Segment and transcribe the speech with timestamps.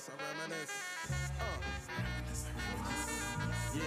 [0.00, 0.72] reminisce, I reminisce.
[1.40, 1.44] Uh.
[3.74, 3.82] Yeah.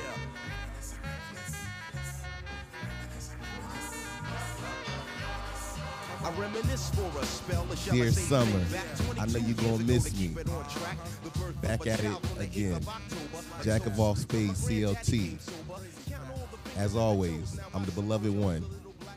[6.26, 7.68] I reminisce for a spell.
[7.70, 8.62] Or shall I Dear summer,
[9.20, 10.28] I know you're gonna miss me.
[10.40, 10.98] it on track.
[11.24, 12.72] The birth Back at it child on the again.
[12.74, 13.64] 8th of October.
[13.64, 15.38] Jack of all spades, CLT.
[16.78, 18.66] As always, I'm the beloved one,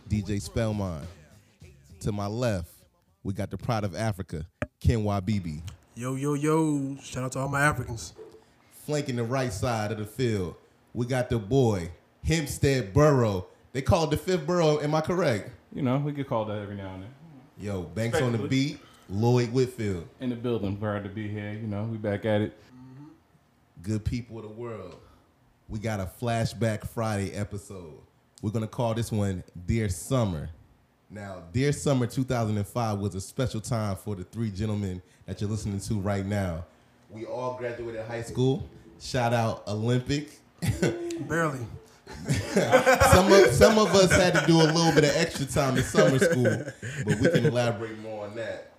[0.08, 1.06] DJ Spellmine.
[2.00, 2.70] To my left,
[3.22, 4.44] we got the pride of Africa,
[4.80, 5.62] Ken Wabibi.
[5.98, 6.94] Yo, yo, yo.
[7.02, 8.12] Shout out to all my Africans.
[8.84, 10.54] Flanking the right side of the field,
[10.92, 11.90] we got the boy,
[12.22, 13.46] Hempstead Borough.
[13.72, 15.50] They call it the fifth borough, am I correct?
[15.72, 17.10] You know, we get called that every now and then.
[17.58, 18.78] Yo, Banks on the beat,
[19.08, 20.06] Lloyd Whitfield.
[20.20, 21.52] In the building, glad to be here.
[21.52, 22.58] You know, we back at it.
[22.74, 23.04] Mm-hmm.
[23.82, 25.00] good people of the world.
[25.70, 28.02] We got a flashback Friday episode.
[28.42, 30.50] We're gonna call this one Dear Summer.
[31.08, 35.78] Now, Dear Summer 2005 was a special time for the three gentlemen that you're listening
[35.80, 36.64] to right now.
[37.10, 38.68] We all graduated high school.
[39.00, 40.30] Shout out Olympic.
[41.28, 41.60] Barely.
[43.12, 45.84] some of some of us had to do a little bit of extra time in
[45.84, 46.64] summer school,
[47.04, 48.72] but we can elaborate more on that.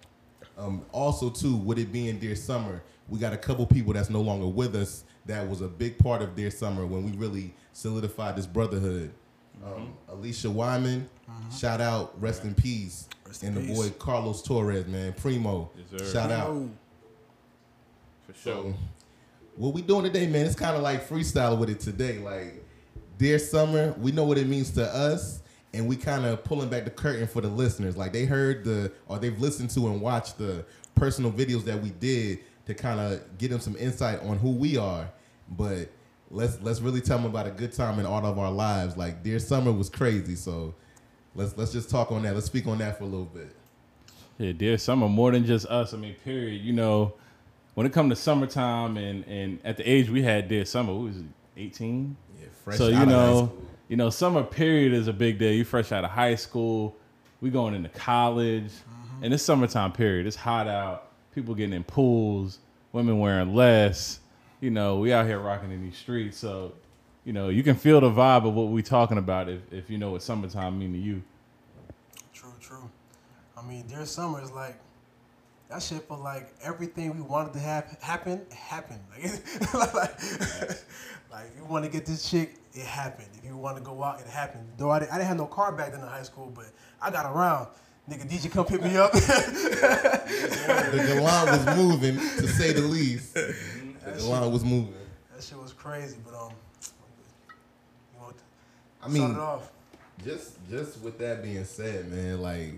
[0.58, 4.22] Um, also, too, with it being Dear Summer, we got a couple people that's no
[4.22, 5.06] longer with us.
[5.28, 9.12] That was a big part of Dear Summer when we really solidified this brotherhood.
[9.66, 11.10] Um, Alicia Wyman,
[11.56, 13.78] shout out, rest in peace, Rest in and the peace.
[13.78, 16.14] boy Carlos Torres, man, Primo, Yes, sir.
[16.14, 16.50] shout out.
[16.54, 16.70] Yo,
[18.28, 18.74] For So,
[19.56, 20.46] what we doing today, man?
[20.46, 22.20] It's kind of like freestyle with it today.
[22.20, 22.64] Like,
[23.18, 25.42] dear summer, we know what it means to us,
[25.74, 27.98] and we kind of pulling back the curtain for the listeners.
[27.98, 30.64] Like they heard the, or they've listened to and watched the
[30.96, 34.78] personal videos that we did to kind of get them some insight on who we
[34.78, 35.10] are.
[35.50, 35.90] But
[36.32, 38.98] let's let's really tell them about a good time in all of our lives.
[38.98, 40.36] Like, dear summer was crazy.
[40.36, 40.74] So,
[41.36, 42.34] let's let's just talk on that.
[42.34, 43.56] Let's speak on that for a little bit.
[44.38, 45.94] Yeah, dear summer, more than just us.
[45.94, 46.62] I mean, period.
[46.62, 47.14] You know,
[47.74, 51.06] when it come to summertime and and at the age we had dear summer, we
[51.08, 51.18] was
[51.58, 52.16] 18.
[52.40, 53.66] Yeah, fresh so out you of high know, school.
[53.88, 55.52] you know, summer period is a big deal.
[55.54, 56.96] You fresh out of high school,
[57.42, 59.24] we going into college, Mm-hmm.
[59.24, 60.28] and it's summertime period.
[60.28, 61.06] It's hot out.
[61.34, 62.60] People getting in pools,
[62.92, 64.20] women wearing less.
[64.60, 66.38] You know, we out here rocking in these streets.
[66.38, 66.74] So,
[67.24, 69.98] you know, you can feel the vibe of what we talking about if if you
[69.98, 71.22] know what summertime mean to you.
[72.34, 72.90] true, true.
[73.56, 74.80] I mean, dear summer is like
[75.70, 79.02] that shit for like everything we wanted to have happen happened.
[79.12, 80.20] Like, like,
[81.32, 83.28] like you want to get this chick, it happened.
[83.38, 84.68] If you want to go out, it happened.
[84.78, 86.66] Though I didn't, I didn't have no car back then in high school, but
[87.02, 87.68] I got around.
[88.10, 89.12] Nigga, DJ come pick me up.
[89.12, 89.20] the
[91.08, 93.38] galant was moving, to say the least.
[94.18, 94.94] The galant was moving.
[95.34, 96.52] that shit was crazy, but um,
[98.14, 98.34] you know,
[99.04, 99.72] I mean, it off.
[100.24, 102.74] just just with that being said, man, like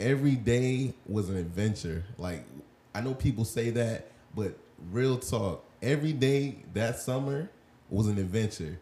[0.00, 2.04] every day was an adventure.
[2.16, 2.44] Like
[2.94, 4.56] I know people say that, but
[4.90, 7.50] real talk, every day that summer
[7.90, 8.78] was an adventure.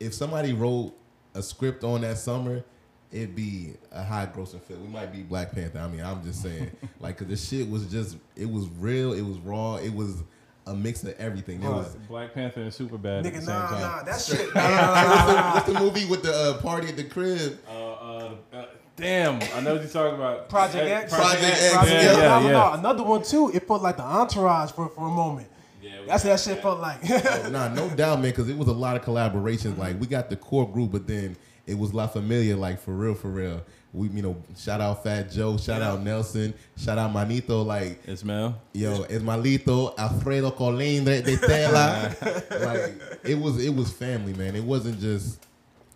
[0.00, 0.92] If somebody wrote
[1.34, 2.64] a script on that summer,
[3.12, 4.82] it'd be a high grossing film.
[4.82, 5.78] We might be Black Panther.
[5.78, 9.22] I mean, I'm just saying, like, cause the shit was just, it was real, it
[9.22, 10.22] was raw, it was
[10.66, 11.62] a mix of everything.
[11.62, 11.94] It was.
[12.08, 13.80] Black Panther and Superbad at the same nah, time.
[13.80, 14.54] nah, that shit.
[14.54, 15.54] Nah, nah.
[15.54, 17.58] What's the movie with the uh, party at the crib?
[17.68, 18.64] Uh, uh, uh,
[18.96, 20.48] damn, I know what you're talking about.
[20.48, 21.14] Project X.
[21.14, 22.18] Project X, Project yeah, X.
[22.18, 22.72] yeah, No, no, no.
[22.72, 23.50] Another one too.
[23.52, 25.48] It felt like the entourage for, for a moment.
[25.82, 26.62] Yeah, That's what that shit that.
[26.62, 26.98] felt like.
[27.10, 29.76] Oh, nah, no doubt, man, because it was a lot of collaborations.
[29.76, 31.36] Like we got the core group, but then
[31.66, 33.62] it was La Familia, like for real, for real.
[33.94, 38.60] We, you know, shout out Fat Joe, shout out Nelson, shout out Manito, like Ismail.
[38.72, 42.12] yo, Esmalito, Alfredo Colindre de Tela.
[42.50, 44.56] like it was, it was family, man.
[44.56, 45.46] It wasn't just,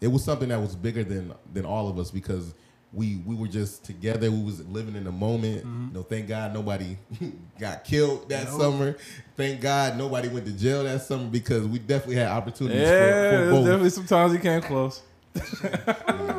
[0.01, 2.55] it was something that was bigger than than all of us because.
[2.91, 4.31] We, we were just together.
[4.31, 5.59] We was living in the moment.
[5.59, 5.89] Mm-hmm.
[5.89, 6.97] You know, thank God nobody
[7.61, 8.61] got killed that Nope.
[8.63, 8.97] summer.
[9.37, 12.95] Thank God nobody went to jail that summer because we definitely had opportunities Yeah, for,
[12.95, 13.65] for there's both.
[13.67, 15.03] definitely sometimes you came close.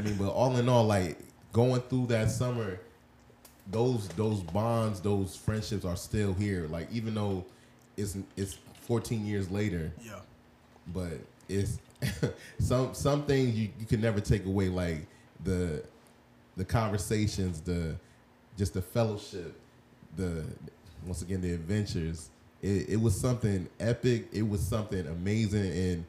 [0.00, 1.18] I mean, but all in all, like
[1.52, 2.80] going through that summer,
[3.70, 6.66] those those bonds, those friendships are still here.
[6.68, 7.44] Like even though
[7.98, 8.56] it's it's
[8.86, 10.20] 14 years later, yeah.
[10.94, 11.12] but
[11.50, 11.78] it's
[12.58, 15.06] some some things you, you can never take away, like
[15.44, 15.82] the
[16.56, 17.94] the conversations, the
[18.56, 19.54] just the fellowship,
[20.16, 20.44] the
[21.04, 22.30] once again the adventures.
[22.62, 24.28] It, it was something epic.
[24.32, 26.04] It was something amazing, and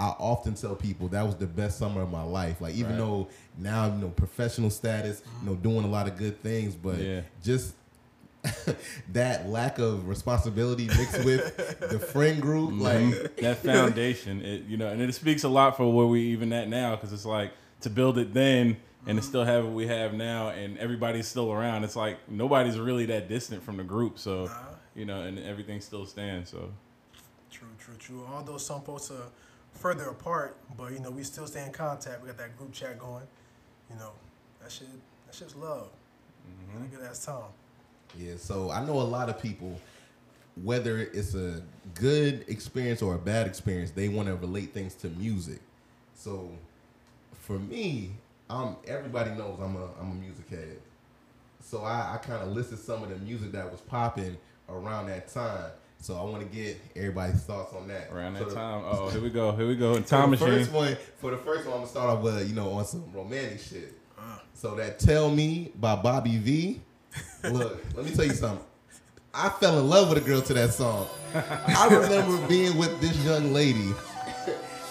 [0.00, 2.60] I often tell people that was the best summer of my life.
[2.60, 2.98] Like even Right.
[2.98, 6.98] though now you know professional status, you know doing a lot of good things, but
[6.98, 7.20] Yeah.
[7.42, 7.74] just
[9.12, 11.54] that lack of responsibility mixed with
[11.90, 12.80] the friend group, mm-hmm.
[12.80, 16.50] like that foundation, it, you know, and it speaks a lot for where we even
[16.52, 19.86] at now because it's like to build it then and to still have what we
[19.86, 21.84] have now, and everybody's still around.
[21.84, 24.50] It's like nobody's really that distant from the group, so
[24.94, 26.50] you know, and everything still stands.
[26.50, 26.70] So
[27.50, 28.26] True, true, true.
[28.32, 29.26] Although some folks are
[29.80, 32.20] further apart, but you know we still stay in contact.
[32.20, 33.24] We got that group chat going.
[33.90, 34.12] You know,
[34.62, 34.86] that shit,
[35.26, 35.88] that shit's love.
[36.46, 36.78] Mm-hmm.
[36.78, 37.42] Had a good ass time.
[38.18, 39.80] Yeah, so I know a lot of people,
[40.62, 41.62] whether it's a
[41.94, 45.60] good experience or a bad experience, they want to relate things to music.
[46.14, 46.50] So
[47.32, 48.10] for me,
[48.50, 50.78] um, everybody knows I'm a I'm a music head.
[51.62, 54.36] So I, I kind of listed some of the music that was popping
[54.68, 55.70] around that time.
[56.02, 58.08] So I want to get everybody's thoughts on that.
[58.10, 60.36] around So that the- time, oh here we go, here we go, for time the
[60.38, 60.58] machine.
[60.58, 63.04] first one, for the first one, I'm gonna start off with you know on some
[63.12, 63.94] romantic shit.
[64.18, 64.38] Uh.
[64.54, 66.80] So that "Tell Me" by Bobby V.
[67.50, 68.64] Look, let me tell you something.
[69.34, 71.06] I fell in love with a girl to that song.
[71.34, 73.92] I remember being with this young lady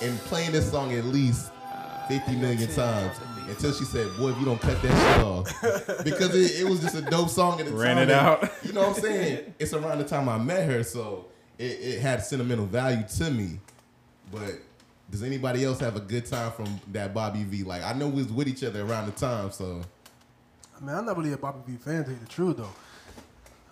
[0.02, 1.52] and playing this song at least
[2.08, 3.18] 50 million times
[3.50, 6.80] until she said, "Boy, if you don't cut that shit off," because it, it was
[6.80, 7.98] just a dope song at the Ran time.
[7.98, 8.52] it and, out.
[8.64, 9.54] You know what I'm saying?
[9.60, 11.26] It's around the time I met her, so
[11.58, 13.60] it, it had sentimental value to me.
[14.32, 14.60] But
[15.10, 17.64] does anybody else have a good time from that Bobby V?
[17.64, 19.82] Like I know we was with each other around the time, so
[20.80, 22.70] I mean, I'm not really a Bobby V fan, to tell you the truth, though.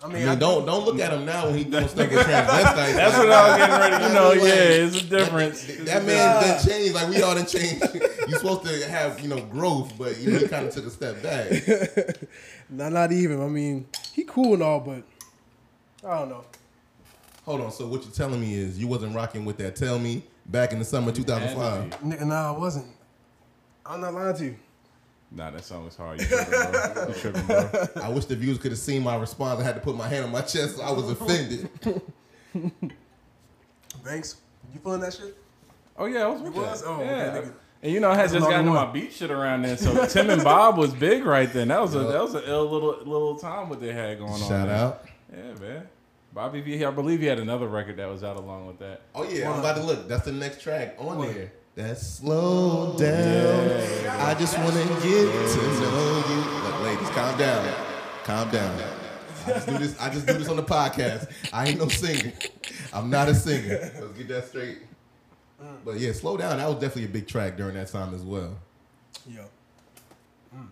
[0.00, 2.20] I I mean, mean, don't don't look at him now when he doing stuff with
[2.24, 2.94] transvestites.
[2.94, 4.04] That's Like, what I was getting ready.
[4.04, 5.64] You know, mean, yeah, it's a difference.
[5.66, 6.94] That, that man done changed.
[6.94, 7.84] Like we all done changed.
[8.28, 10.90] You're supposed to have you know growth, but you know he kind of took a
[10.90, 11.50] step back.
[12.70, 13.42] not, not even.
[13.42, 15.02] I mean, he cool and all, but
[16.08, 16.44] I don't know.
[17.44, 17.72] Hold on.
[17.72, 19.74] So what you're telling me is you wasn't rocking with that?
[19.74, 22.02] Tell me back in the summer 2005.
[22.02, 22.86] Nigga, nah, I wasn't.
[23.84, 24.56] I'm not lying to you.
[25.30, 26.20] Nah, that song was hard.
[26.20, 27.08] You tripping, bro.
[27.08, 27.70] You tripping, bro.
[28.02, 29.60] I wish the viewers could have seen my response.
[29.60, 30.76] I had to put my hand on my chest.
[30.76, 31.68] So I was offended.
[34.04, 34.36] Banks,
[34.72, 35.36] you feeling that shit?
[35.96, 36.82] Oh yeah, I was with You was?
[36.82, 36.88] that.
[36.88, 37.36] Oh, yeah.
[37.36, 37.52] nigga.
[37.82, 39.76] And you know, I had That's just gotten to my beat shit around then.
[39.76, 41.68] So Tim and Bob was big right then.
[41.68, 44.38] That was a that was a ill little little time what they had going on.
[44.38, 44.76] Shout there.
[44.76, 45.04] out.
[45.32, 45.88] Yeah, man.
[46.32, 49.02] Bobby V, I believe he had another record that was out along with that.
[49.14, 50.08] Oh yeah, I'm about to look.
[50.08, 51.32] That's the next track on What?
[51.34, 51.52] there.
[51.78, 54.20] That's slow down.
[54.20, 56.62] I just want to get to know you.
[56.64, 57.74] Look, ladies, calm down.
[58.24, 58.82] Calm down.
[59.46, 60.00] I just do this.
[60.00, 61.30] I just do this on the podcast.
[61.52, 62.32] I ain't no singer.
[62.92, 63.92] I'm not a singer.
[63.94, 64.78] Let's get that straight.
[65.84, 66.56] But yeah, slow down.
[66.56, 68.58] That was definitely a big track during that time as well.
[69.24, 69.42] Yeah.
[70.52, 70.66] Mm.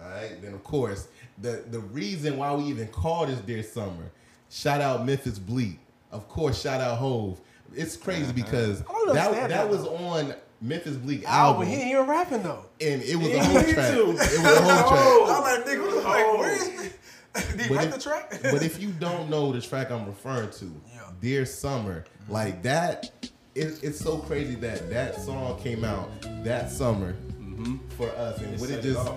[0.00, 0.40] All right.
[0.40, 4.10] Then of course, the the reason why we even call this Dear Summer,
[4.48, 5.78] shout out Memphis Bleek.
[6.12, 7.42] Of course, shout out Hove.
[7.74, 8.32] It's crazy uh-huh.
[8.32, 8.80] because
[9.12, 11.56] that that that, was on Memphis Bleek album.
[11.56, 12.64] Oh, but he ain't even rapping though.
[12.80, 13.92] and it was Yeah, a whole track.
[13.94, 14.10] too.
[14.10, 15.06] It was a whole track.
[15.06, 15.34] Oh.
[15.36, 16.16] I'm like, nigga, what the fuck?
[16.18, 16.38] Oh.
[16.38, 16.90] Where is me?
[17.34, 18.38] Did he But write if- the track?
[18.42, 20.64] but if you don't know the track I'm referring to,
[20.94, 21.00] Yeah.
[21.20, 23.10] Dear Summer, like that,
[23.54, 26.08] it, it's so crazy that that song came out
[26.44, 27.76] that summer mm-hmm.
[27.96, 29.10] for us, and It when it it just,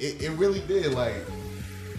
[0.00, 1.14] it, it really did, like,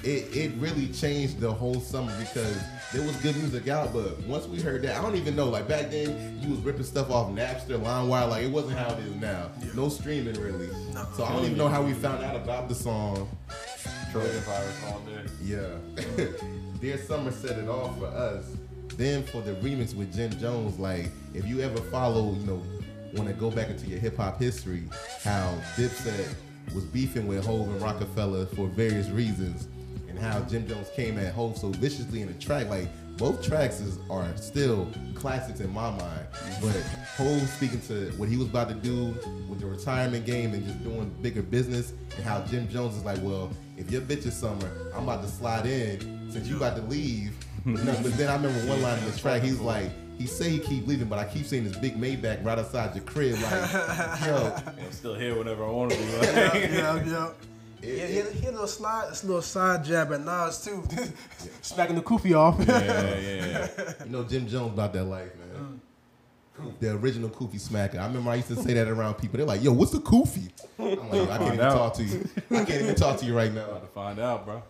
[0.07, 2.57] it, it really changed the whole summer because
[2.94, 5.68] there was good music out, but once we heard that, I don't even know, like
[5.68, 9.15] back then, you was ripping stuff off Napster, LimeWire, like it wasn't how it is
[9.15, 9.51] now.
[9.75, 10.69] No streaming really.
[10.94, 11.06] No.
[11.13, 13.30] So I don't even know how we found out about the song.
[14.13, 15.25] Trojan virus on there.
[15.44, 16.25] Yeah.
[16.80, 18.45] Dear Summer set it off for us.
[18.95, 22.63] Then for the remix with Jim Jones, like if you ever follow, you know,
[23.13, 24.83] want to go back into your hip hop history,
[25.24, 26.33] how Dipset
[26.74, 29.67] was beefing with Hove and Rockefeller for various reasons,
[30.17, 32.69] and how Jim Jones came at Hove so viciously in the track.
[32.69, 36.27] Like both tracks is, are still classics in my mind.
[36.62, 36.75] But
[37.17, 39.13] Hove speaking to what he was about to do
[39.47, 43.19] with the retirement game and just doing bigger business, and how Jim Jones is like,
[43.21, 46.81] well, if your bitch is summer, I'm about to slide in since you about to
[46.83, 47.33] leave.
[47.65, 50.50] But, no, but then I remember one line in the track, he's like, he say
[50.50, 53.33] he keep leaving, but I keep seeing this big Maybach right outside your crib.
[53.33, 53.71] Like,
[54.25, 56.03] yo, I'm still here whenever I want to be.
[56.03, 57.29] yeah, Like, yeah, yeah.
[57.81, 60.84] It- Yeah, he, had- he a little slide, a little side jab at Nas too,
[61.62, 62.55] smacking the kufi off.
[62.67, 62.79] yeah,
[63.19, 63.46] yeah.
[63.46, 63.93] Yeah.
[64.05, 65.81] You know Jim Jones about that life, man.
[66.79, 68.00] The original Kufi smacker.
[68.00, 69.38] I remember I used to say that around people.
[69.38, 71.74] They're like, "Yo, what's the Kufi?" I'm like, "I can't even out.
[71.74, 72.27] talk to you.
[72.50, 74.63] I can't even talk to you right now." About to find out, bro.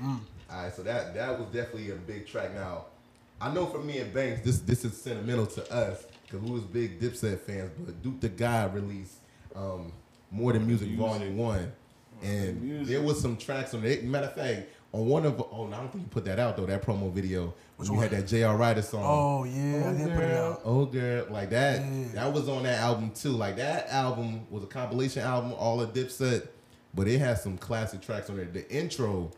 [0.00, 0.20] All
[0.52, 2.54] right, so that that was definitely a big track.
[2.54, 2.84] Now,
[3.40, 6.62] I know for me and Banks, this this is sentimental to us because we was
[6.62, 7.72] big Dipset fans.
[7.80, 9.14] But Duke the God released
[9.56, 9.92] um,
[10.30, 11.04] More Than Music, Music.
[11.04, 11.72] Volume One,
[12.22, 12.86] and Music.
[12.88, 14.04] there was some tracks on it.
[14.04, 16.66] Matter of fact, on one of oh, I don't think you put that out though.
[16.66, 18.56] That promo video when we had that J.R.
[18.56, 19.02] Writer song.
[19.04, 20.60] Oh yeah, I didn't put it out.
[20.64, 21.80] Oh girl, like that.
[21.80, 22.04] Yeah.
[22.14, 23.30] That was on that album too.
[23.30, 26.48] Like that album was a compilation album, all of Dipset,
[26.94, 28.46] but it has some classic tracks on there.
[28.46, 29.32] The intro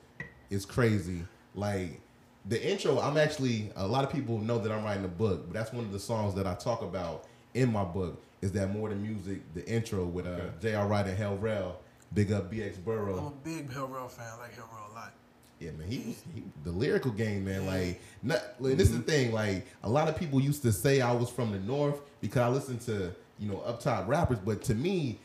[0.51, 1.23] is crazy.
[1.55, 2.01] Like
[2.45, 5.55] the intro, I'm actually a lot of people know that I'm writing a book, but
[5.55, 8.23] that's one of the songs that I talk about in my book.
[8.43, 9.41] Is that more than music?
[9.55, 10.87] The intro with uh, J.R.
[10.87, 11.79] Writer, Hell Rell.
[12.15, 13.19] Big up BX Burrow.
[13.19, 14.27] I'm a big Hell Rell fan.
[14.37, 15.13] I like Hell Rell a lot.
[15.59, 17.67] Yeah, man, he, was- he the lyrical game, man.
[17.67, 19.33] Like, not, like, this is the thing.
[19.33, 22.49] Like, a lot of people used to say I was from the north because I
[22.49, 25.19] listened to you know up top rappers, but to me,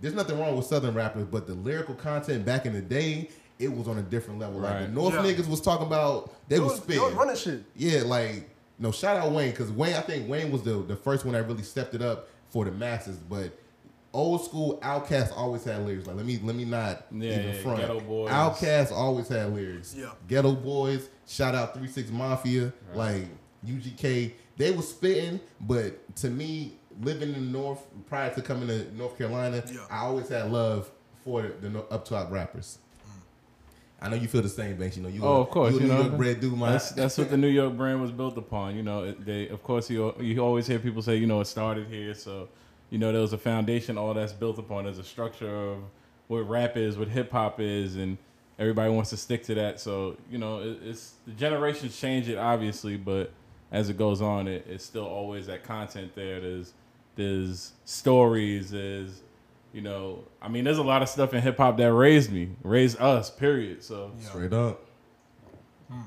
[0.00, 3.28] there's nothing wrong with southern rappers, but the lyrical content back in the day,
[3.58, 4.60] it was on a different level.
[4.60, 5.22] Like the north Yeah.
[5.22, 7.02] niggas was talking about they was They spitting.
[7.02, 7.64] was running shit.
[7.76, 11.24] Yeah, like no, shout out Wayne because Wayne, I think Wayne was the the first
[11.24, 13.16] one that really stepped it up for the masses.
[13.16, 13.58] But
[14.12, 16.06] old school OutKast always had lyrics.
[16.06, 17.82] Like let me let me not Yeah, even yeah, front.
[17.82, 18.30] Geto Boys.
[18.30, 19.94] OutKast always had lyrics.
[19.96, 20.10] Yeah.
[20.28, 21.08] Geto Boys.
[21.26, 22.72] Shout out Three Six Mafia.
[22.94, 23.26] Like
[23.66, 25.40] UGK, they was spitting.
[25.60, 26.72] But to me,
[27.02, 29.80] living in the North prior to coming to North Carolina, Yeah.
[29.90, 30.90] I always had love
[31.24, 32.78] for the no- up top rappers.
[33.06, 33.10] Mm.
[34.00, 34.96] I know you feel the same, Banks.
[34.96, 35.22] You know you.
[35.22, 35.94] Oh, a- of course, You, a you New.
[36.02, 36.72] York bred dude, man.
[36.72, 38.74] That's that's what the New York brand was built upon.
[38.76, 41.88] You know, they of course you you always hear people say you know it started
[41.88, 42.48] here, so
[42.90, 43.98] you know there was a foundation.
[43.98, 44.84] All that's built upon.
[44.84, 45.78] There's a structure of
[46.28, 48.18] what rap is, what hip hop is, and
[48.58, 49.80] everybody wants to stick to that.
[49.80, 53.32] So you know it, it's the generations change it obviously, but
[53.70, 56.40] as it goes on, it, it's still always that content there.
[56.40, 56.72] There's
[57.16, 58.70] there's stories.
[58.70, 59.22] There's
[59.72, 62.50] you know, I mean, there's a lot of stuff in hip hop that raised me,
[62.62, 63.30] raised us.
[63.30, 63.82] Period.
[63.82, 64.86] So Straight up.
[65.90, 66.02] Hmm.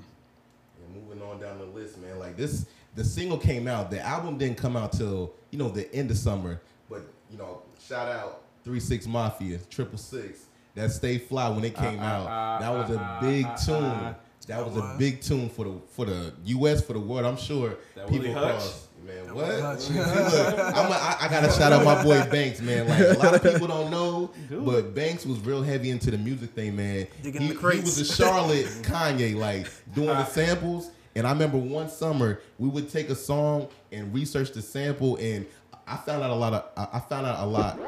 [0.83, 2.17] And moving on down the list, man.
[2.17, 3.91] Like this, the single came out.
[3.91, 6.59] The album didn't come out till you know the end of summer.
[6.89, 10.45] But you know, shout out Three Six Mafia, Triple Six.
[10.75, 12.27] That Stay Fly when it came Uh, out.
[12.27, 13.83] uh, that was a big uh, tune.
[13.83, 14.13] uh,
[14.47, 16.81] That was a big tune for the for the U.S.
[16.81, 17.25] for the world.
[17.25, 18.87] I'm sure That people Willie across.
[19.05, 19.47] Man, what?
[19.47, 19.79] Willie Hutch.
[19.81, 22.87] See, look, I'm a, I, I gotta shout out my boy Banks, man.
[22.87, 26.17] Like a lot of people don't know, Do but Banks was real heavy into the
[26.19, 27.07] music thing, man.
[27.23, 30.91] Digging He, the he was a Charlotte Kanye, like doing the samples.
[31.15, 35.45] And I remember one summer we would take a song and research the sample, and
[35.87, 37.79] I found out a lot of I I found out a lot.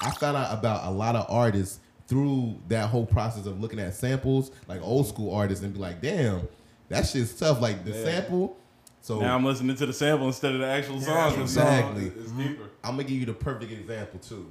[0.00, 3.94] I found out about a lot of artists through that whole process of looking at
[3.94, 6.48] samples, like old school artists, and be like, damn,
[6.88, 7.60] that shit's tough.
[7.60, 8.04] Like the Yeah.
[8.04, 8.56] sample.
[9.00, 11.30] So Now I'm listening to the sample instead of the actual song.
[11.30, 12.06] The song exactly.
[12.06, 12.42] is mm-hmm.
[12.42, 12.64] deeper.
[12.82, 14.48] I'm gonna give you the perfect example too.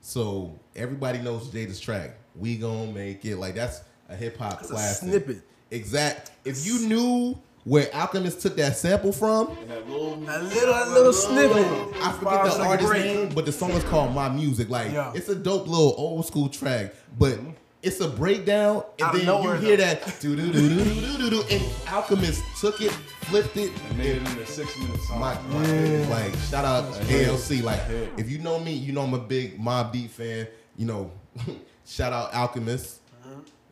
[0.00, 2.16] So everybody knows Jada's track.
[2.34, 5.08] We gonna make it like that's a hip hop That's a classic.
[5.08, 5.42] snippet.
[5.72, 6.30] Exact.
[6.44, 11.12] If you knew where Alchemist took that sample from, That little, A little, a little
[11.12, 11.66] snippet.
[12.02, 14.68] I forget the second artist name, but the song is called My Music.
[14.68, 15.12] Like Yeah.
[15.14, 17.38] it's a dope little old school track, but
[17.82, 19.84] it's a breakdown, and Out then nowhere, you hear though.
[19.84, 22.90] that do do do do do do do, and Alchemist took it,
[23.22, 25.20] flipped it, and made it into a six minute song.
[25.20, 27.62] My, my goodness, like shout out ALC.
[27.62, 27.80] Like
[28.16, 30.46] if you know me, you know I'm a big Mobb Deep fan.
[30.76, 31.10] You know,
[31.86, 32.98] shout out Alchemist.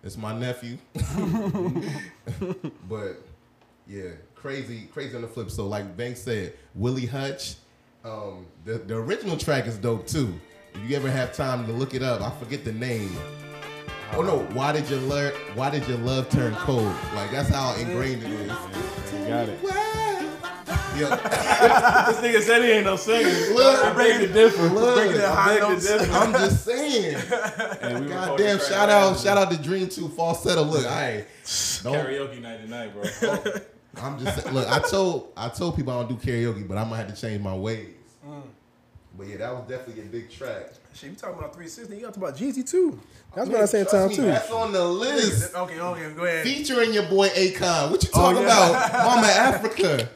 [0.03, 0.79] It's my nephew.
[2.89, 3.23] but
[3.87, 5.51] yeah, crazy, crazy on the flip.
[5.51, 7.57] So like Banks said, Willie Hutch.
[8.05, 10.33] Um, the the original track is dope too.
[10.75, 13.15] If you ever have time to look it up, I forget the name.
[14.15, 16.95] Oh no, why did your love why did your love turn cold?
[17.15, 18.53] Like that's how ingrained it is.
[19.13, 20.10] You got it.
[21.01, 21.17] Yeah.
[22.13, 23.55] this nigga said he ain't no singer.
[23.55, 24.63] Look, I beg to differ.
[24.69, 24.99] look.
[24.99, 25.87] I beg to High notes.
[25.87, 26.13] differ.
[26.13, 27.17] I'm just saying.
[27.81, 28.59] And we Goddamn!
[28.59, 30.63] Shout right out, shout out to Dream Two falsetto.
[30.65, 31.25] Look, I
[31.83, 31.95] don't.
[31.95, 33.03] Karaoke night tonight, bro.
[34.03, 34.69] I'm just saying- look.
[34.71, 37.43] I told I told people I don't do karaoke, but I'm gonna have to change
[37.43, 37.89] my ways.
[38.27, 38.43] Mm.
[39.19, 40.71] But yeah, that was definitely a big track.
[40.95, 41.95] Shit, you talking about 360?
[41.97, 42.99] You talking about Jeezy too?
[43.35, 44.23] That's Man, what I say in trust time me, too.
[44.23, 45.55] That's on the list.
[45.55, 46.45] Okay, okay, go ahead.
[46.45, 47.91] Featuring your boy Akon.
[47.91, 48.71] What you oh, talking Oh, yeah.
[48.89, 50.09] about, Mama Africa?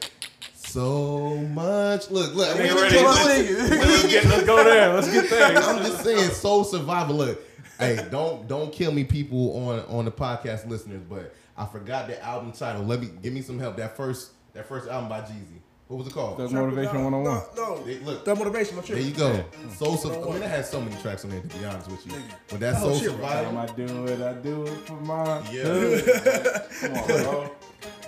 [0.75, 2.11] So much.
[2.11, 2.53] Look, look.
[2.57, 2.97] we ain't ready.
[2.99, 4.93] Let's to- sing let's, get, let's go there.
[4.93, 5.45] Let's get there.
[5.57, 7.13] I'm just saying, soul survivor.
[7.13, 7.41] Look,
[7.79, 11.01] hey, don't don't kill me, people on on the podcast listeners.
[11.09, 12.83] But I forgot the album title.
[12.83, 13.77] Let me give me some help.
[13.77, 15.61] That first that first album by Jeezy.
[15.87, 16.39] What was it called?
[16.39, 17.43] That's Motivation no, 101.
[17.55, 17.83] No, no.
[17.83, 19.31] Hey, look, That motivation, no there you go.
[19.33, 19.71] Mm.
[19.71, 20.29] Soul Survivor.
[20.29, 21.41] I mean, oh it has so many tracks on there.
[21.41, 22.13] To be honest with you,
[22.49, 23.87] but that Oh, Soul shit, Time I Survivor.
[23.87, 26.71] do it, I do it for my Yeah.
[26.81, 27.51] Come on, bro.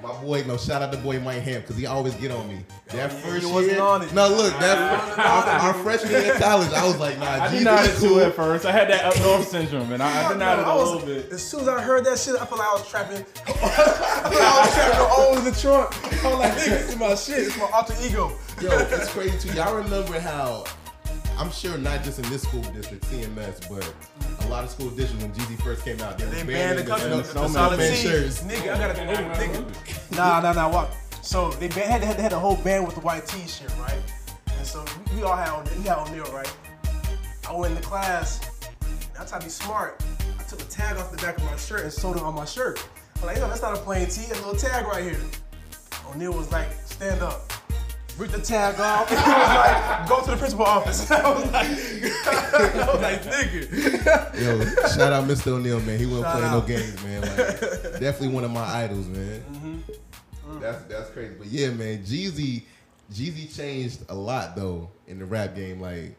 [0.04, 2.60] My boy, no shout out to boy Mike Ham because he always get on me.
[2.89, 4.13] That first he wasn't on it.
[4.13, 7.58] no look, that our, our freshman year in college, I was like, nah, I Jeezy
[7.60, 8.20] denied it is too cool.
[8.22, 8.66] at first.
[8.66, 11.08] I had that up north syndrome, and I, I denied it a I was- little
[11.08, 11.32] bit.
[11.32, 13.18] As soon as I heard that shit, I felt like I was trapping.
[13.48, 16.24] I felt like I was trapping all in the trunk.
[16.24, 17.48] I was like, nigga, this is my shit.
[17.48, 18.32] It's my alter ego.
[18.62, 19.56] Yo, it's crazy too.
[19.56, 20.63] Y'all remember how
[21.38, 25.24] I'm sure not just in this school district, CMS, but a lot of school districts
[25.24, 27.41] when Jeezy first came out, they, They was banned the banning country, the, the, the,
[27.41, 28.41] the solid man shirts.
[28.44, 30.15] Nigga, I gotta go, nigga.
[30.17, 30.96] Nah, nah, nah, what?
[31.22, 34.01] So they ban- had, had, had a whole band with the white T-shirt, right?
[34.58, 36.51] And so we, we all had on, we had on there, right?
[37.48, 38.39] I went into class,
[38.82, 40.03] and I tried to be smart.
[40.39, 42.46] I took a tag off the back of my shirt and sewed it on my
[42.46, 42.84] shirt.
[43.17, 45.20] I'm like, yo, that's not a plain tee, a little tag right here.
[46.10, 47.51] O'Neal was like, stand up.
[48.17, 49.09] Rip the tag off.
[49.09, 51.12] He was like, go to the principal office.
[51.12, 54.41] I was like, I was like, nigga.
[54.41, 55.51] Yo, shout out Mr.
[55.51, 56.00] O'Neal, man.
[56.00, 57.21] He wasn't playing no games, man.
[57.21, 57.38] Like,
[58.00, 59.43] definitely one of my idols, man.
[59.51, 60.59] Mm-hmm.
[60.59, 61.36] That's that's crazy.
[61.38, 62.63] But yeah, man, Jeezy,
[63.12, 65.79] Jeezy changed a lot though in the rap game.
[65.79, 66.15] Like,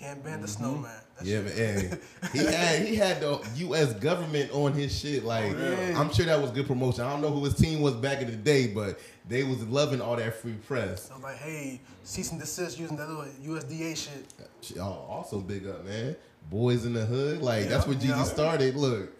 [0.00, 0.62] Can't ban the mm-hmm.
[0.62, 0.90] snowman.
[1.18, 2.00] That yeah, shit- man,
[2.32, 3.92] hey, he had he had the U.S.
[3.94, 5.24] government on his shit.
[5.24, 5.94] Like, yeah.
[6.00, 7.04] I'm sure that was good promotion.
[7.04, 10.00] I don't know who his team was back in the day, but they was loving
[10.00, 11.10] all that free press.
[11.14, 14.26] I'm like, hey, cease and desist using that little USDA shit.
[14.62, 16.16] Shit, al- Also, big up, man.
[16.50, 18.24] Boys in the hood, like that's where Jeezy yeah.
[18.24, 18.74] started.
[18.76, 19.12] Look,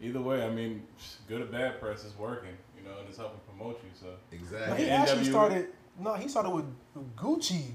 [0.00, 0.82] Either way, I mean,
[1.28, 3.90] good or bad press is working, you know, and it's helping promote you.
[4.00, 4.78] So No, exactly.
[4.84, 5.30] he Yeah, actually NW.
[5.30, 5.66] started.
[5.98, 7.72] No, he started with, with Gucci.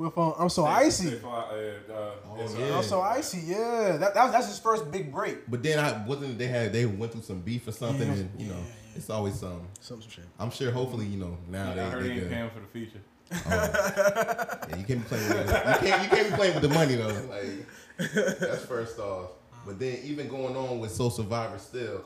[0.00, 1.10] With um, I'm so They- icy.
[1.10, 1.30] they fly-
[1.90, 2.76] uh, uh, Oh, yeah.
[2.78, 3.38] I'm so icy.
[3.44, 5.50] Yeah, that, that was, that's his first big break.
[5.50, 6.38] But then I wasn't.
[6.38, 8.96] They had they went through some beef or something, Yeah, and you know, yeah, yeah.
[8.96, 9.66] it's always something.
[9.80, 10.24] Some shit.
[10.38, 10.70] I'm sure.
[10.70, 12.30] Hopefully, you know, now I they, heard they he ain't good.
[12.30, 13.00] paying for the feature.
[14.70, 15.28] Yeah, you can't be playing.
[15.28, 15.82] With it.
[15.82, 16.02] You can't.
[16.04, 17.22] You can't be playing with the money though.
[17.28, 19.32] Like that's first off.
[19.66, 22.04] But then even going on with Soul Survivor, still,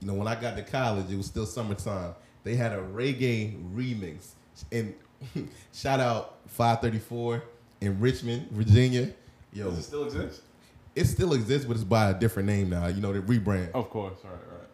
[0.00, 2.14] you know, when I got to college, it was still summertime.
[2.44, 4.28] They had a reggae remix,
[4.70, 4.94] and
[5.72, 7.42] shout out 534
[7.80, 9.12] in Richmond, Virginia.
[9.52, 10.42] Yo, Does it still exist?
[10.94, 12.86] it still exists, but it's by a different name now.
[12.86, 13.70] You know, the rebrand.
[13.72, 14.68] Of course, right, right.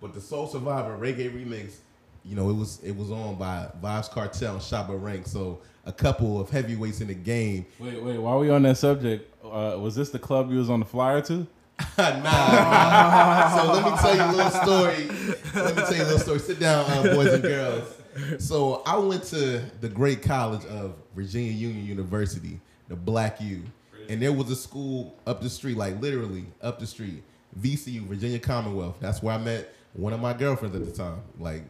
[0.00, 1.76] But the Soul Survivor reggae remix,
[2.24, 5.26] you know, it was it was on by Vybz Kartel and Shabba Rank.
[5.26, 7.66] So a couple of heavyweights in the game.
[7.78, 8.18] Wait, wait.
[8.18, 11.20] While we on that subject, uh, was this the club you was on the flyer
[11.22, 11.46] to?
[11.98, 13.56] nah.
[13.56, 15.06] so let me tell you a little story.
[15.54, 16.38] Let me tell you a little story.
[16.38, 17.94] Sit down, uh, boys and girls.
[18.38, 23.62] So I went to the great college of Virginia Union University, the Black U,
[24.08, 27.22] and there was a school up the street, like literally up the street,
[27.60, 28.96] VCU, Virginia Commonwealth.
[29.00, 31.22] That's where I met one of my girlfriends at the time.
[31.38, 31.62] Like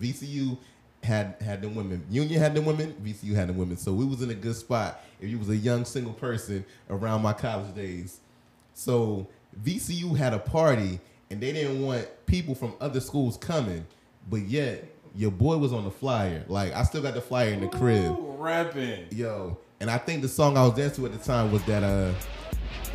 [0.00, 0.56] VCU
[1.02, 3.76] had had the women, Union had the women, VCU had the women.
[3.76, 7.22] So we was in a good spot if you was a young single person around
[7.22, 8.20] my college days.
[8.72, 9.26] So
[9.62, 13.86] VCU had a party and they didn't want people from other schools coming,
[14.28, 16.44] but yet your boy was on the flyer.
[16.48, 18.12] Like I still got the flyer in the crib.
[18.12, 19.06] Ooh, rapping.
[19.10, 21.82] Yo, and I think the song I was dancing to at the time was that
[21.82, 22.12] uh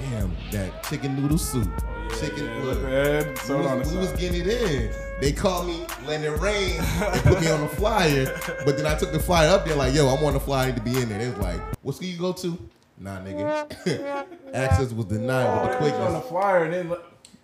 [0.09, 1.67] damn, that chicken noodle soup.
[1.67, 3.29] Oh, yeah, chicken yeah, look, man.
[3.29, 4.91] we, Soda on the was, we was getting it in.
[5.21, 5.85] They called me
[6.23, 8.25] it rain and put me on the flyer.
[8.65, 10.81] But then I took the flyer up there like, yo, I'm on the flyer, to
[10.81, 11.19] be in there.
[11.19, 12.57] They was like, what school you go to?
[12.99, 14.25] Nah, nigga.
[14.53, 16.97] Access was denied with the Put you on the flyer and then.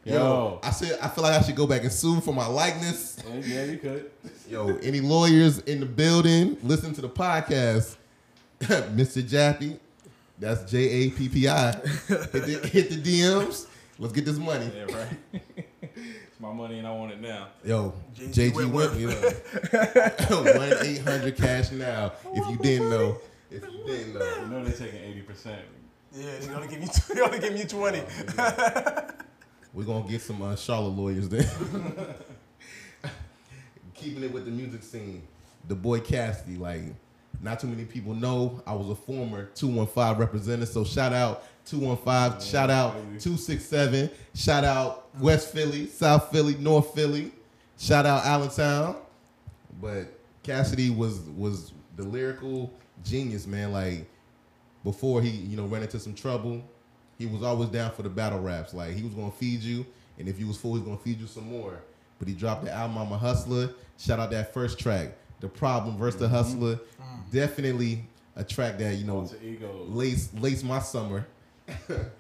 [0.03, 0.59] Yo, Yo.
[0.61, 3.17] I said I feel like I should go back and sue for my likeness.
[3.27, 4.11] Yeah, yeah, you could.
[4.47, 7.95] Yo, any lawyers in the building, listen to the podcast.
[8.59, 9.23] Mr.
[9.23, 9.79] Jappy,
[10.37, 11.71] that's J A P P I.
[11.71, 13.67] Hit the, hit the DMs.
[13.97, 14.69] Let's get this money.
[14.75, 15.41] Yeah, right.
[15.81, 17.47] it's my money and I want it now.
[17.63, 18.95] Yo, JG JG Whitworth.
[18.95, 20.29] Whitworth.
[20.29, 22.11] You know, one eight hundred cash now.
[22.33, 23.17] If you didn't know,
[23.55, 25.61] if you didn't You know, know they're taking eighty percent.
[26.13, 26.87] Yeah, they're gonna give you.
[27.13, 28.01] They're gonna give you twenty.
[29.73, 31.45] we're gonna get some uh, Charlotte lawyers then.
[33.93, 35.23] Keeping it with the music scene,
[35.67, 36.57] the boy Cassidy.
[36.57, 36.83] Like,
[37.41, 40.69] not too many people know I was a former two one five representative.
[40.69, 42.41] So shout out two one five.
[42.41, 43.19] Shout out baby.
[43.19, 44.09] two six seven.
[44.33, 47.31] Shout out West Philly, South Philly, North Philly.
[47.77, 48.97] Shout out Allentown.
[49.81, 52.71] But Cassidy was was the lyrical
[53.03, 53.71] genius, man.
[53.71, 54.09] Like
[54.83, 56.63] before he, you know, ran into some trouble,
[57.17, 58.73] he was always down for the battle raps.
[58.73, 59.85] Like he was gonna feed you,
[60.19, 61.81] and if you was full, he was gonna feed you some more.
[62.19, 63.71] But he dropped the album I'm a Hustler.
[63.97, 66.79] Shout out that first track, The Problem versus the Hustler.
[67.31, 68.05] Definitely
[68.35, 69.29] a track that, you know,
[69.87, 71.27] lace lace my summer.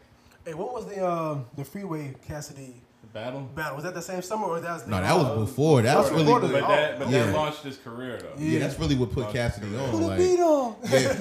[0.47, 2.75] Hey, what was the um the freeway Cassidy
[3.15, 3.41] battle.
[3.55, 3.75] battle?
[3.75, 4.87] Was that the same summer or that was?
[4.87, 5.81] No, that was before.
[5.81, 7.25] That was That's really before what, the- But that, but oh, Yeah.
[7.25, 8.33] that launched his career though.
[8.37, 9.89] yeah, that's really what put Cassidy on.
[9.89, 10.75] Put a Like, beat on.
[10.83, 11.13] yeah.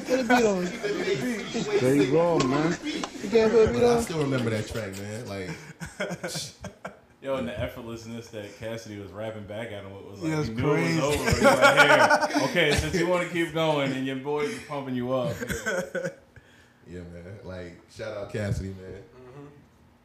[1.80, 2.76] There you go, man.
[2.84, 4.02] You can't put a beat But I on.
[4.02, 5.26] still remember that track, man.
[5.28, 5.50] Like,
[7.22, 10.36] Yo, and the effortlessness that Cassidy was rapping back at him with was like, Yeah,
[10.36, 10.98] he it's knew crazy.
[10.98, 11.30] it was over.
[11.30, 14.94] He's like, here, okay, since you want to keep going and your boys is pumping
[14.94, 15.34] you up,
[16.86, 17.38] Yeah, man.
[17.44, 18.76] Like, shout out Cassidy, man.
[18.92, 19.46] Mm-hmm.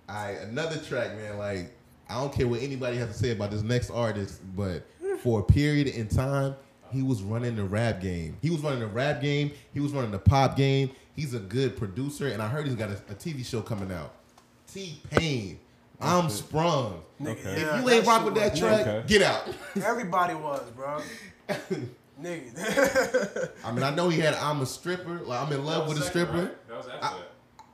[0.08, 1.38] I another track, man.
[1.38, 1.74] Like,
[2.10, 4.84] I don't care what anybody has to say about this next artist, but
[5.22, 6.56] for a period in time,
[6.92, 8.36] he was running the rap game.
[8.42, 9.52] He was running the rap game.
[9.74, 10.90] He was running the pop game.
[11.16, 14.14] He's a good producer, and I heard he's got a, a TV show coming out.
[14.72, 15.60] T Pain,
[16.02, 17.02] I'm sprung.
[17.22, 17.40] Okay.
[17.42, 19.08] if you ain't rock with that was- track, Okay.
[19.08, 19.48] get out.
[19.84, 21.00] Everybody was, bro.
[22.22, 23.50] Nigga.
[23.64, 25.22] I mean, I know he had I'm a stripper.
[25.22, 26.52] Like I'm in love with a stripper.
[26.68, 27.26] That was after I- that.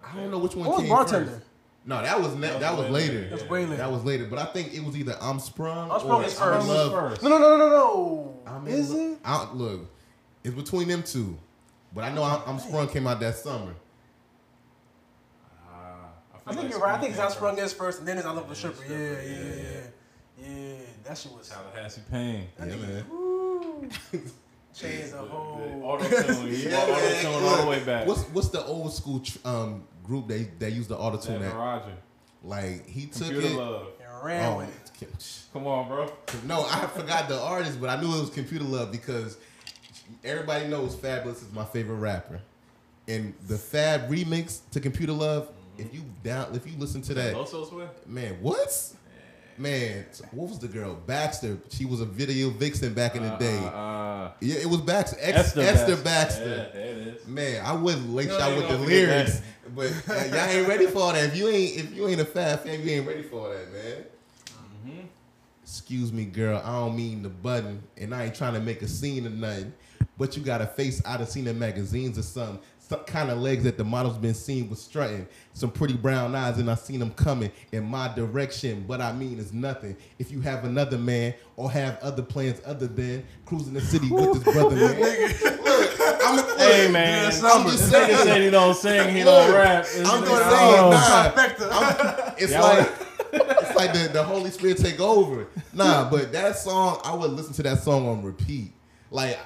[0.07, 1.31] I don't know which one What was came Bartender?
[1.31, 1.44] first.
[1.87, 3.29] No, that was ne- that, was later.
[3.29, 3.77] That's way later.
[3.77, 6.39] That was later, but I think it was either I'm sprung I'm Sprung or is
[6.39, 6.67] I'm first.
[6.67, 6.91] love.
[6.91, 7.23] first.
[7.23, 8.39] No, no, no, no, no, no.
[8.47, 9.19] I'm in Is lo- it?
[9.23, 9.91] I, look,
[10.43, 11.37] It's between them two.
[11.93, 13.73] But I know I'm, I'm Sprung came out that summer.
[16.47, 16.95] I think you're right.
[16.95, 18.83] I think it's I sprung this first, and then it's I love the stripper.
[18.87, 20.47] Yeah, yeah, yeah, yeah.
[20.47, 22.47] Yeah, that shit was Tallahassee Pain.
[22.59, 23.05] Yeah, man.
[23.09, 23.89] Woo.
[24.75, 25.81] changed the whole.
[25.83, 26.47] Auto tune.
[26.51, 28.07] He auto tune all the way back.
[28.07, 31.55] What's what's the old school um, group they that used the auto tune Devin at?
[31.55, 31.93] Roger.
[32.43, 33.53] Like he took Computer it.
[33.55, 33.87] love.
[33.99, 35.49] And ran Oh, with.
[35.53, 36.11] Come on, bro.
[36.45, 39.37] no, I forgot the artist, but I knew it was Computer Love because
[40.23, 42.39] everybody knows Fabolous is my favorite rapper,
[43.07, 45.47] and the Fab remix to Computer Love.
[45.47, 45.81] Mm-hmm.
[45.81, 48.07] If you down, if you listen to that, Loso Sweat?
[48.07, 48.93] man, what?
[49.57, 50.95] Man, what was the girl?
[50.95, 51.57] Baxter.
[51.69, 53.57] She was a video vixen back in the uh, day.
[53.57, 55.17] Uh, uh, yeah, it was Baxter.
[55.21, 56.69] Ex- Esther, Baxter.
[56.73, 57.27] Yeah, it is.
[57.27, 59.41] Man, I wouldn't link No, y'all with the gonna lyrics,
[59.73, 61.25] but uh, y'all ain't ready for that.
[61.25, 64.05] If you ain't, if you ain't a fat fan, you ain't ready for that, man.
[64.87, 65.07] Mm-hmm.
[65.63, 66.61] Excuse me, girl.
[66.63, 69.73] I don't mean the button, and I ain't trying to make a scene or nothing.
[70.17, 72.59] But you got a face I done seen in magazines or something.
[72.79, 75.27] Some kind of legs that the model's been seen with strutting.
[75.53, 78.85] Some pretty brown eyes, and I seen them coming in my direction.
[78.87, 79.97] But I mean, it's nothing.
[80.19, 84.43] If you have another man or have other plans other than cruising the city with
[84.43, 84.75] this brother,
[85.55, 85.64] man.
[86.57, 88.17] Look, I'm a, Hey man, I'm just Nigga saying.
[88.25, 89.85] said he don't sing, he don't rap.
[89.87, 90.89] It's I'm like, just saying,
[91.69, 92.33] nah.
[92.37, 92.91] It's Y'all like
[93.33, 95.47] it's like the, the Holy Spirit take over.
[95.73, 98.71] Nah, but that song, I would listen to that song on repeat.
[99.11, 99.37] Like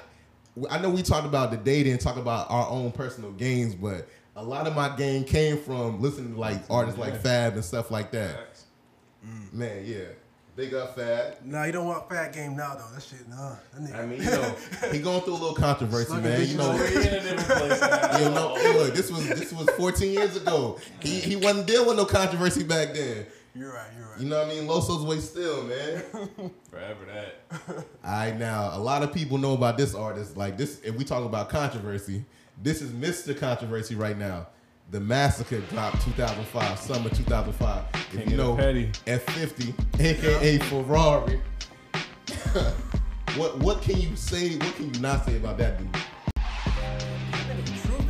[0.70, 4.44] I know we talked about the dating talk about our own personal gains, but a
[4.44, 8.10] lot of my gain came from listening to like artists like Fab and stuff like
[8.12, 8.36] that.
[9.52, 10.04] Man, yeah.
[10.60, 11.36] Big up Fab.
[11.42, 12.84] Nah, you don't want fat game now though.
[12.92, 13.56] That shit, nah.
[13.72, 13.98] That nigga.
[13.98, 14.56] I mean, you know,
[14.92, 16.46] he going through a little controversy, Slugging man.
[16.46, 18.18] You know, in a place now.
[18.18, 20.78] you know, look, this was this was 14 years ago.
[21.00, 23.24] He he wasn't dealing with no controversy back then.
[23.54, 23.88] you're right.
[23.96, 24.20] You're right.
[24.20, 24.66] You know what I mean?
[24.66, 26.02] Loso's way still, man.
[26.70, 27.36] Forever that.
[27.78, 30.36] All right, now a lot of people know about this artist.
[30.36, 32.22] Like this, if we talk about controversy,
[32.62, 33.34] this is Mr.
[33.34, 34.48] Controversy right now.
[34.90, 37.84] The Massacre dropped 2005, summer 2005.
[37.94, 38.86] If King you know Petty.
[39.06, 41.40] F50, aka Ferrari.
[43.36, 44.56] what what can you say?
[44.56, 45.96] What can you not say about that dude?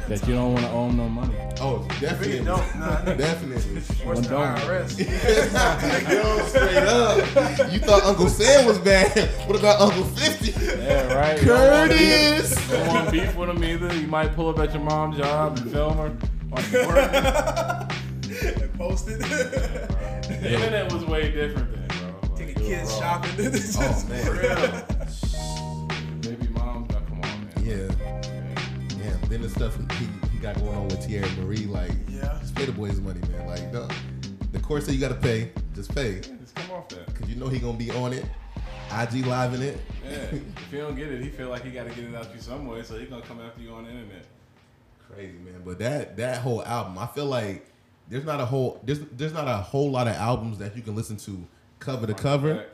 [0.09, 1.35] That you don't want to own no money.
[1.61, 2.81] Oh, definitely, Really don't.
[2.81, 3.19] Nah, nigga.
[3.19, 3.75] definitely.
[4.07, 4.57] Worse than don't.
[4.57, 4.99] IRS.
[6.11, 7.73] Yo, straight up.
[7.73, 9.29] You thought Uncle Sam was bad.
[9.47, 10.53] What about Uncle 50?
[10.53, 11.39] Yeah, right.
[11.41, 12.71] You don't want Curtis.
[12.71, 13.95] You don't want beef with him either.
[13.95, 16.11] You might pull up at your mom's job and film her
[16.51, 18.71] while you working.
[18.79, 19.21] Posted.
[19.21, 22.09] The internet was way different then, bro.
[22.23, 22.99] Like, Taking kids raw.
[22.99, 23.31] shopping.
[23.39, 24.25] It's Oh just- man.
[24.25, 26.31] For real.
[26.37, 27.53] Baby mom, oh, come on, man.
[27.63, 27.89] Yeah.
[29.05, 29.17] Yeah.
[29.29, 32.39] Then the stuff he, he got going on with Teairra Marí, like, Yeah.
[32.41, 33.47] just pay the boys money, man.
[33.47, 33.89] Like, no,
[34.53, 37.13] the course that you got to pay, just pay, Yeah, Just come off that.
[37.15, 38.25] cause you know he gonna be on it,
[38.93, 39.79] IG live in it.
[40.05, 40.11] Yeah.
[40.33, 42.35] if you don't get it, he feel like he got to get it out to
[42.37, 44.25] you some way, so he gonna come after you on the internet.
[45.15, 47.67] Crazy man, but that that whole album, I feel like
[48.09, 50.95] there's not a whole there's there's not a whole lot of albums that you can
[50.95, 51.47] listen to
[51.79, 52.67] cover to cover,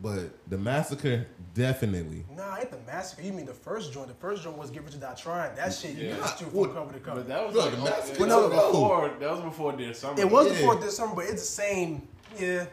[0.00, 2.24] but the Massacre definitely.
[2.36, 3.22] Nah, ain't the massacre.
[3.22, 4.08] You mean the first joint?
[4.08, 6.16] The first joint was "Get Rich or Die Trying." That shit you Yeah.
[6.16, 7.16] listen to What- from cover to cover.
[7.20, 8.72] But that was Bro, like, the Massacre yeah, was that was dope.
[8.72, 9.08] before.
[9.20, 10.20] That was before Dear Summer.
[10.20, 10.52] it was Yeah.
[10.54, 12.08] before this summer, but it's the same.
[12.38, 12.66] Yeah,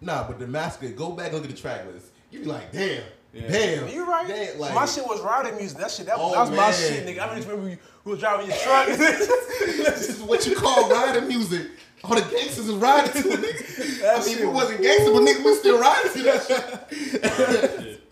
[0.00, 2.08] Nah, but the Massacre, go back and look at the track list.
[2.30, 3.02] You be like, damn,
[3.36, 3.48] Yeah.
[3.48, 3.88] damn.
[3.88, 4.26] you right.
[4.26, 5.78] Damn, like, my shit was riding music.
[5.78, 7.20] That shit, that, Oh, that was my shit, nigga.
[7.30, 8.88] I just remember you, you was driving your truck.
[9.86, 11.66] This is what you call riding music.
[12.04, 14.00] All the gangsters is riding to it, nigga.
[14.00, 16.46] That I mean, shit we was- wasn't gangster, but nigga, we still riding to that
[16.46, 17.36] shit.
[17.36, 18.02] Shit.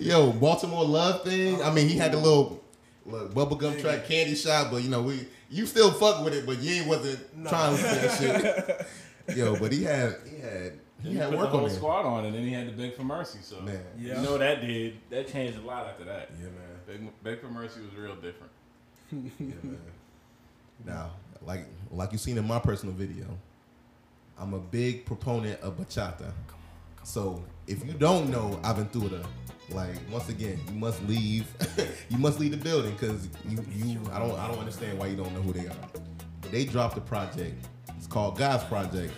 [0.00, 1.62] Yo, Baltimore Love thing.
[1.62, 2.62] I mean, he had the little,
[3.06, 6.58] little bubblegum track, Candy Shop, but you know, we you still fuck with it, but
[6.60, 8.86] you ain't wasn't trying to listen to that
[9.28, 9.36] shit.
[9.38, 11.74] Yo, but he had he had he He had put work the on whole it.
[11.74, 13.38] squad on, it and then he had to beg for mercy.
[13.42, 13.80] So Man.
[13.98, 14.16] Yeah.
[14.16, 16.30] you know that did that changed a lot after that.
[16.38, 16.52] Yeah, man.
[16.86, 18.52] Beg, beg for mercy was real different.
[19.38, 19.78] Yeah, man.
[20.84, 21.10] Now,
[21.46, 23.26] like like you seen in my personal video,
[24.38, 26.32] I'm a big proponent of bachata.
[27.04, 29.24] So if you don't know Aventura,
[29.70, 31.46] like once again, you must leave.
[32.08, 35.16] you must leave the building because you you I don't I don't understand why you
[35.16, 35.76] don't know who they are.
[36.50, 37.66] They dropped a project.
[37.96, 39.12] It's called God's Project.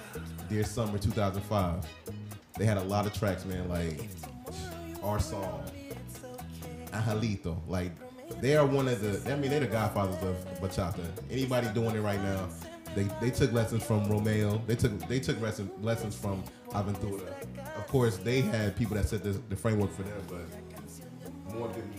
[0.49, 1.85] Dear Summer 2005.
[2.59, 3.69] They had a lot of tracks, man.
[3.69, 4.09] Like
[5.03, 5.65] our song,
[6.93, 7.57] Angelito.
[7.69, 7.93] Like
[8.41, 9.33] they are one of the.
[9.33, 11.05] I mean, they're the godfathers of bachata.
[11.31, 12.49] Anybody doing it right now,
[12.95, 14.63] they they took lessons from Romeo.
[14.67, 17.27] They took they took lesson, lessons from Aventura.
[17.77, 21.96] Of course, they had people that set the, the framework for them, but more good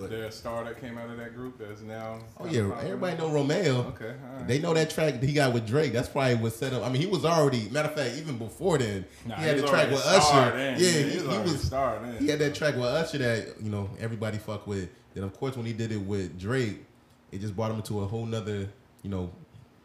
[0.00, 0.10] music around that summer.
[0.10, 2.18] Is Is there a star that came out of that group that's now?
[2.38, 3.78] Oh yeah, everybody know Romeo.
[3.88, 4.48] Okay, all right.
[4.48, 5.92] They know that track he got with Drake.
[5.92, 6.84] That's probably what set up.
[6.84, 7.68] I mean, he was already.
[7.70, 10.56] Matter of fact, even before then, Nah, he had the track with a star Usher.
[10.56, 10.80] then.
[10.80, 11.62] Yeah, Yeah, he, he was he a was.
[11.62, 12.16] star then.
[12.18, 14.88] He had that track with Usher that you know everybody fuck with.
[15.14, 16.84] Then of course when he did it with Drake,
[17.32, 18.68] it just brought him into a whole nother
[19.02, 19.30] you know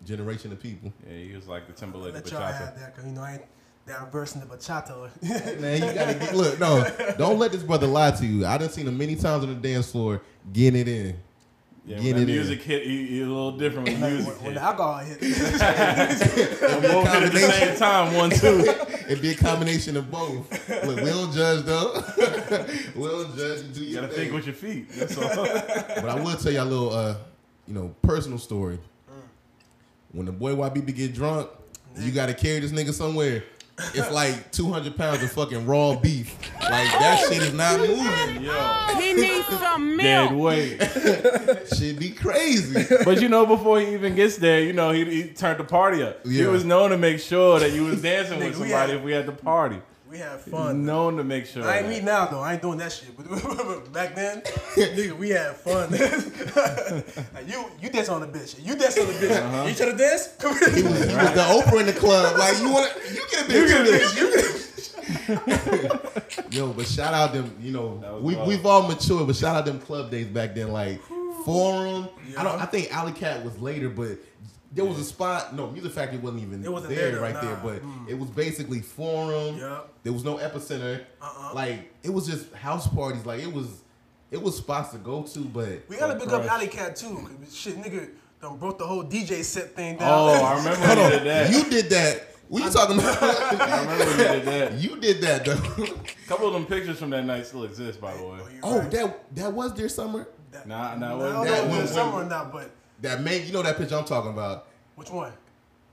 [0.06, 0.94] generation of people.
[1.10, 2.58] Yeah, he was like the Timberlake of Let y'all bachata.
[2.58, 3.42] have that, cause you know I ain't
[3.88, 5.10] down versing the bachata.
[5.62, 6.60] Man, you gotta get, look.
[6.60, 6.86] No,
[7.18, 8.46] don't let this brother lie to you.
[8.46, 10.22] I done seen him many times on the dance floor
[10.52, 11.18] getting it in.
[11.88, 12.38] Yeah, Get when it the in.
[12.40, 14.54] music hit, he, he a little different when the when, music when hit.
[14.56, 18.66] the alcohol hit, Them both hit at the same time, one, two.
[19.08, 20.50] It'd be a combination of both.
[20.84, 21.94] Look, we don't judge though.
[22.96, 24.18] we don't judge and do You gotta thing.
[24.18, 24.90] think with your feet.
[24.94, 25.28] That's all.
[25.46, 27.16] But I will tell y'all a little, uh,
[27.68, 28.80] you know, personal story.
[30.12, 31.50] When the boy YBB get drunk,
[32.00, 33.44] you got to carry this nigga somewhere.
[33.94, 36.34] It's like 200 pounds of fucking raw beef.
[36.62, 38.44] Like that shit is not moving.
[38.44, 40.42] Yo, He needs some dead milk.
[40.42, 40.82] weight.
[41.78, 42.86] Shit be crazy.
[43.04, 46.04] But you know, before he even gets there, you know, he, he turned the party
[46.04, 46.26] up.
[46.26, 49.12] He was known to make sure that you was dancing with somebody had- if we
[49.12, 49.82] had the party.
[50.16, 50.86] We had fun.
[50.86, 51.66] Known to make sure.
[51.68, 52.40] I ain't me now though.
[52.40, 53.10] I ain't doing that shit.
[53.18, 53.28] But
[53.94, 54.42] back then,
[54.76, 55.92] nigga, we had fun.
[57.34, 58.56] like, you you dance on the bitch.
[58.66, 59.42] You dance on the bitch.
[59.42, 59.68] Uh-huh.
[59.68, 60.30] You trying to dance?
[60.40, 62.38] Come He was, he was the Oprah in the club.
[62.40, 64.16] Like you want to, you get a bitch.
[64.18, 64.46] You get
[65.28, 67.54] You can- Yo, but shout out them.
[67.62, 68.48] You know, we wild.
[68.48, 69.28] we've all matured.
[69.28, 70.72] But shout out them club days back then.
[70.72, 71.02] Like
[71.44, 72.08] Forum.
[72.38, 72.62] I don't.
[72.62, 74.18] I think Alley Cat was later, but.
[74.76, 75.56] There was a spot.
[75.56, 77.42] No, Music Factory wasn't even It wasn't there, there, right nah.
[77.42, 77.60] there.
[77.64, 78.10] But hmm.
[78.10, 79.58] it was basically Forum.
[79.58, 79.94] Yup.
[80.04, 81.02] There was no epicenter.
[81.22, 81.54] Uh-uh.
[81.54, 83.26] Like it was just house parties.
[83.26, 83.68] Like it was,
[84.32, 85.40] it was spots to go to.
[85.40, 86.52] But We gotta Like pick up Crush.
[86.54, 87.16] Alley Cat too.
[87.42, 88.10] 'cause shit, nigga,
[88.42, 90.10] done broke the whole DJ set thing down.
[90.12, 91.52] Oh, I remember hold when on, he did that.
[91.54, 92.28] you did that.
[92.48, 93.82] What you talking I about?
[93.82, 94.74] remember when he did that.
[94.74, 95.84] you did that though.
[95.84, 95.88] A
[96.28, 98.40] couple of them pictures from that night still exist, by the way.
[98.44, 98.92] Oh, you oh, right.
[98.92, 100.28] that that was their summer.
[100.52, 102.52] That- Nah, nah, I it don't wasn't that if it one- was summer or not,
[102.52, 104.68] but That man, you know that picture I'm talking about.
[104.96, 105.34] which one?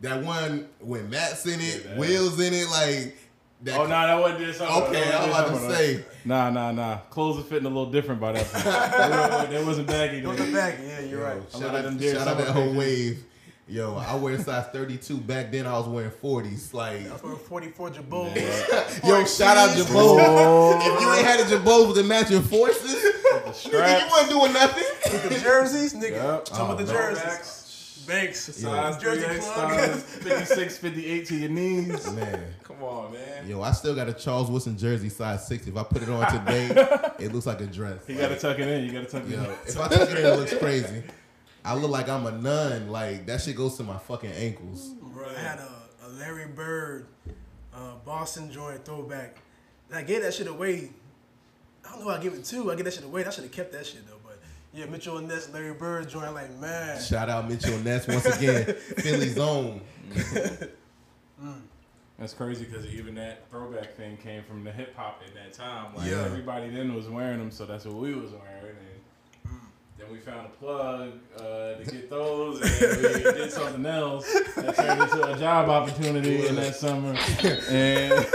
[0.01, 3.17] That one when Matt's in it, Yeah, Will's in it, like
[3.63, 3.79] that.
[3.79, 4.61] Oh, nah, that wasn't this.
[4.61, 6.05] Okay, That I was wasn't about to say.
[6.25, 6.97] Nah, nah, nah.
[7.11, 8.65] Clothes are fitting a little different by that point.
[9.51, 10.51] they, wasn't baggy It was then.
[10.51, 10.79] the back.
[10.83, 11.37] Yeah, you're Yo, right.
[11.37, 12.79] I'm Shout looking out, at them deer shout out summer that whole pictures.
[12.79, 13.25] wave.
[13.73, 15.17] Yo, I wear size 32.
[15.17, 16.75] Back then, I was wearing 40s.
[16.75, 18.37] Like, That's where 44 Jabot.
[19.07, 20.83] yo, shout out Jabot.
[20.83, 24.11] if you ain't had a Jabot with the matching forces, nigga, you straps.
[24.11, 25.31] wasn't doing nothing.
[25.31, 26.11] the jerseys, nigga.
[26.11, 26.49] Yep.
[26.49, 27.25] Some of the Oh, jerseys.
[27.25, 28.41] Backs, Banks.
[28.57, 29.79] Size Jersey 38 plug.
[29.79, 32.13] stars, 56, 58 to your knees.
[32.13, 33.49] Man, Come on, man.
[33.49, 35.71] yo, I still got a Charles Wilson jersey size 60.
[35.71, 36.67] If I put it on today,
[37.21, 38.01] it looks like a dress.
[38.07, 38.85] You gotta tuck it in.
[38.85, 39.51] You gotta tuck it Yo, in.
[39.67, 41.05] if I took it in, it looks crazy.
[41.65, 42.91] I look like I'm a nun.
[42.91, 44.89] Like that shit goes to my fucking ankles.
[45.01, 45.71] Bro, I had a,
[46.07, 47.07] a Larry Bird
[47.75, 49.39] uh, Boston joint throwback.
[49.89, 50.91] And I gave that shit away.
[51.87, 52.71] I don't know I give it to.
[52.73, 53.25] I gave that shit away.
[53.25, 54.17] I should have kept that shit though.
[54.25, 54.39] But
[54.73, 56.35] yeah, Mitchell and Ness, Larry Bird joint.
[56.35, 58.65] Like man, Shout out Mitchell and Ness once again.
[58.99, 59.81] Philly's own.
[62.19, 65.95] That's crazy because even that throwback thing came from the hip hop at that time.
[65.97, 66.23] Like Yeah.
[66.25, 68.77] everybody then was wearing them, so that's what we was wearing.
[68.77, 69.02] And
[70.03, 74.75] then we found a plug uh, to get those, and we did something else that
[74.77, 77.15] turned into a job opportunity in that summer.
[77.69, 78.27] And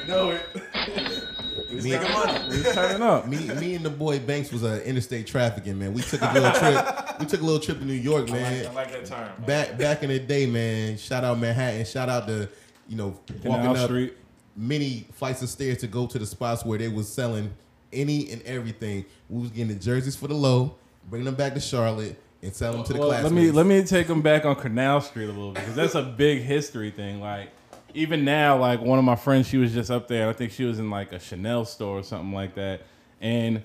[0.00, 1.20] you know it.
[1.70, 2.48] We was Me- turning up.
[2.48, 3.26] We was turning up.
[3.26, 5.92] Me, me and the boy Banks was uh, interstate trafficking, man.
[5.92, 7.18] We took a little trip.
[7.18, 8.66] We took a little trip to New York, I like, man.
[8.66, 9.44] I like that term.
[9.44, 10.96] Back back in the day, man.
[10.98, 11.84] Shout out Manhattan.
[11.84, 12.48] Shout out to
[12.88, 14.14] you know walking Canal up Street.
[14.54, 17.52] many flights of stairs to go to the spots where they was selling
[17.92, 19.04] any and everything.
[19.28, 20.76] We was getting the jerseys for the low,
[21.08, 23.32] bringing them back to Charlotte, and selling them to the Well, classmates.
[23.34, 25.94] let me let me take them back on Canal Street a little bit because that's
[25.94, 27.20] a big history thing.
[27.20, 27.50] Like
[27.94, 30.28] even now, like one of my friends, she was just up there.
[30.28, 32.82] I think she was in like a Chanel store or something like that,
[33.20, 33.62] and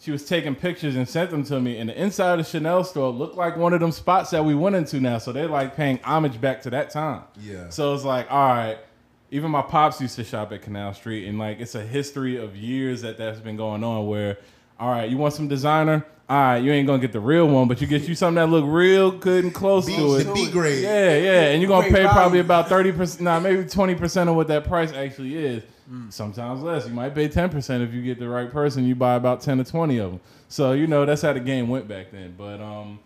[0.00, 1.76] she was taking pictures and sent them to me.
[1.78, 4.54] And the inside of the Chanel store looked like one of them spots that we
[4.54, 5.18] went into now.
[5.18, 7.22] So they're like paying homage back to that time.
[7.40, 7.68] Yeah.
[7.68, 8.78] So it's like, all right.
[9.32, 12.56] Even my pops used to shop at Canal Street, and like it's a history of
[12.56, 14.08] years that that's been going on.
[14.08, 14.38] Where,
[14.80, 16.04] all right, you want some designer?
[16.28, 18.46] All right, you ain't gonna get the real one, but you get you something that
[18.46, 20.24] look real good and close B, to it.
[20.24, 20.82] the B grade.
[20.82, 24.36] Yeah, yeah, and you're gonna pay probably about thirty percent, nah, maybe twenty percent of
[24.36, 25.62] what that price actually is.
[26.10, 26.86] Sometimes less.
[26.86, 28.84] You might pay ten percent if you get the right person.
[28.86, 30.20] You buy about ten to twenty of them.
[30.48, 32.34] So you know that's how the game went back then.
[32.38, 33.00] But um,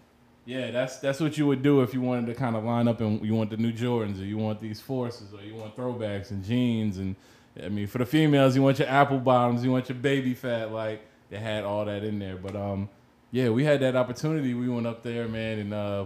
[0.45, 3.01] yeah, that's that's what you would do if you wanted to kind of line up
[3.01, 6.31] and you want the new Jordans or you want these forces or you want throwbacks
[6.31, 7.17] and jeans and
[7.63, 10.71] I mean for the females you want your apple bottoms, you want your baby fat
[10.71, 11.01] like
[11.35, 12.37] they had all that in there.
[12.37, 12.89] But um,
[13.33, 14.55] yeah, we had that opportunity.
[14.55, 16.05] We went up there, man, and uh.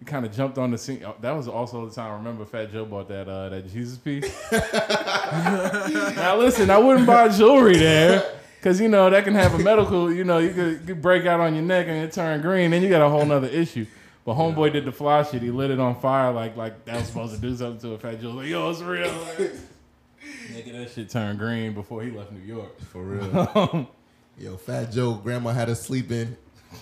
[0.00, 1.04] We kind of jumped on the scene.
[1.06, 2.10] Oh, That was also the time.
[2.10, 4.24] I remember Fat Joe bought that uh, that Jesus piece.
[6.16, 8.24] now listen, I wouldn't buy jewelry there,
[8.62, 10.12] Cause you know that can have a medical.
[10.12, 12.72] You know you could, you could break out on your neck and it turn green.
[12.72, 13.86] Then you got a whole nother issue.
[14.24, 15.40] But homeboy did the fly shit.
[15.40, 17.98] He lit it on fire like like that was supposed to do something to a
[17.98, 18.30] fat Joe.
[18.30, 19.06] Like yo, it's real.
[19.06, 19.38] Like,
[20.50, 22.80] nigga, that shit turned green before he left New York.
[22.80, 23.88] For real.
[24.42, 26.36] yo, Fat Joe, grandma had us sleeping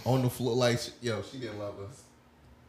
[0.04, 0.56] on the floor.
[0.56, 2.02] Like, yo, she didn't love us.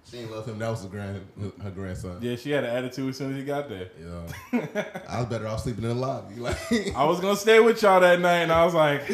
[0.09, 0.59] She didn't love him.
[0.59, 1.25] That was her, grand,
[1.63, 2.17] her grandson.
[2.21, 3.87] Yeah, she had an attitude as soon as he got there.
[3.97, 4.25] Yo,
[5.07, 6.35] I was better off sleeping in the lobby.
[6.35, 6.57] Like,
[6.93, 9.09] I was gonna stay with y'all that night, and I was like,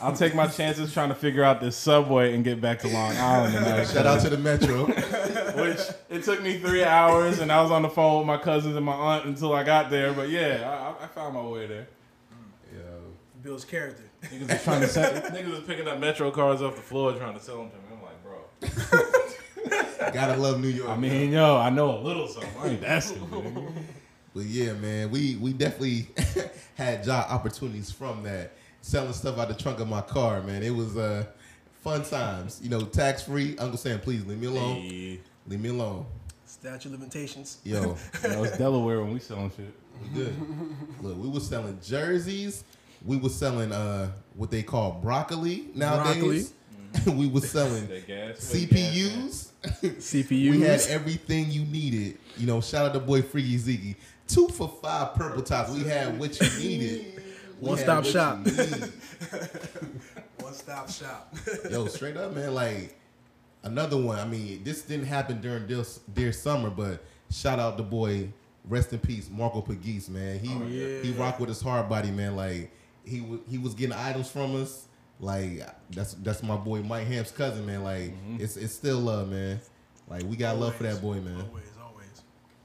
[0.00, 3.16] I'll take my chances trying to figure out this subway and get back to Long
[3.16, 3.84] Island tonight.
[3.86, 4.84] shout out to the Metro.
[5.64, 8.76] Which it took me three hours, and I was on the phone with my cousins
[8.76, 10.12] and my aunt until I got there.
[10.12, 11.88] But yeah, I, I found my way there.
[12.72, 13.00] yo,
[13.42, 14.07] Bill's character.
[14.22, 17.34] Niggas was trying to sell, niggas was picking up Metro cards off the floor trying
[17.34, 17.82] to sell them to me.
[17.92, 20.12] I'm like, bro.
[20.12, 20.90] gotta love New York.
[20.90, 22.50] I mean, yo, I know a little something.
[22.60, 23.54] I ain't that stupid.
[24.34, 26.08] But yeah, man, we we definitely
[26.74, 28.52] had job opportunities from that.
[28.80, 30.62] Selling stuff out the trunk of my car, man.
[30.62, 31.24] It was uh
[31.82, 32.60] fun times.
[32.62, 33.56] You know, tax free.
[33.58, 34.76] Uncle Sam, please leave me alone.
[34.76, 36.06] Hey, Leave me alone.
[36.44, 37.58] Statue of limitations.
[37.64, 39.72] Yo, you know, it's Delaware when we selling shit.
[40.02, 40.34] we good.
[41.02, 42.64] Look, we was selling jerseys.
[43.04, 46.52] We was selling uh what they call broccoli nowadays.
[47.06, 49.48] we was selling gas, CPUs.
[49.62, 50.30] CPUs.
[50.30, 52.18] we had everything you needed.
[52.36, 53.96] You know, shout out to boy Freaky Ziggy.
[54.26, 55.70] Two for five purple tops.
[55.70, 57.14] We had what you needed.
[57.60, 58.36] We One stop what shop.
[60.38, 61.34] One stop shop.
[61.68, 62.54] Yo, straight up, man.
[62.54, 62.96] Like
[63.64, 64.16] another one.
[64.16, 65.82] I mean, this didn't happen during dear,
[66.14, 68.32] dear summer, but shout out the boy.
[68.64, 70.38] Rest in peace, Marco Pagis, man.
[70.38, 71.02] He yeah.
[71.02, 72.36] he rocked with his hard body, man.
[72.36, 72.70] Like
[73.08, 74.86] he wa- he was getting items from us.
[75.20, 77.82] Like that's that's my boy Mike Hamp's cousin, man.
[77.82, 78.36] Like mm-hmm.
[78.40, 79.60] it's it's still love, man.
[80.08, 81.34] Like we got love for that boy, man.
[81.34, 81.64] Always, always.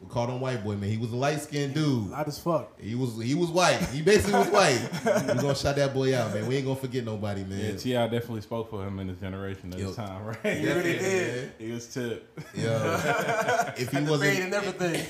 [0.04, 0.90] We called him white boy, man.
[0.90, 2.10] He was a light skinned dude.
[2.10, 2.78] Light as fuck.
[2.78, 3.78] He was he was white.
[3.94, 4.82] He basically was white.
[5.06, 6.46] We're gonna shout that boy out, man.
[6.46, 7.58] We ain't gonna forget nobody, man.
[7.60, 7.78] Yeah, man.
[7.78, 8.08] T.I.
[8.10, 9.92] definitely spoke for him in his generation at Yo.
[9.92, 10.58] the time, right?
[10.58, 11.52] He really did.
[11.58, 12.38] He was tip.
[12.54, 12.70] Yo,
[13.78, 14.96] if he The wasn't fade and everything.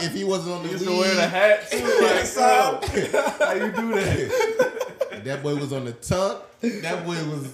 [0.00, 1.84] he, if he wasn't on the He used to lead, wear the hat too.
[1.84, 2.80] Like, So-
[3.44, 5.20] how you do that?
[5.24, 6.40] that boy was on the tongue.
[6.62, 7.52] That boy was,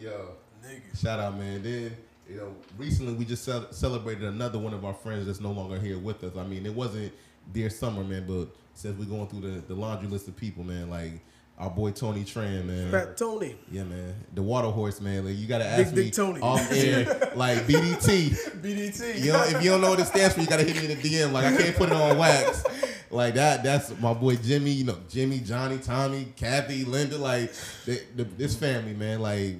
[0.00, 0.30] yo.
[0.66, 1.00] Nigga.
[1.00, 1.62] Shout out, man.
[1.62, 1.96] Then
[2.28, 5.98] you know, recently we just celebrated another one of our friends that's no longer here
[5.98, 6.36] with us.
[6.36, 7.12] I mean, it wasn't
[7.52, 10.90] dear summer, man, but since we're going through the, the laundry list of people, man,
[10.90, 11.12] like
[11.58, 12.90] our boy Tony Tran, man.
[12.90, 13.56] Fat Tony.
[13.70, 14.14] Yeah, man.
[14.34, 15.24] The water horse, man.
[15.24, 16.40] Like you gotta ask Big me Tony.
[16.40, 18.60] off air, like BDT.
[18.62, 19.20] BDT.
[19.24, 21.00] You know, if you don't know what it stands for, you gotta hit me in
[21.00, 21.32] the DM.
[21.32, 22.62] Like I can't put it on wax.
[23.10, 23.64] Like that.
[23.64, 24.70] That's my boy Jimmy.
[24.70, 27.18] You know, Jimmy, Johnny, Tommy, Kathy, Linda.
[27.18, 27.52] Like
[27.86, 29.20] they, the, this family, man.
[29.20, 29.56] Like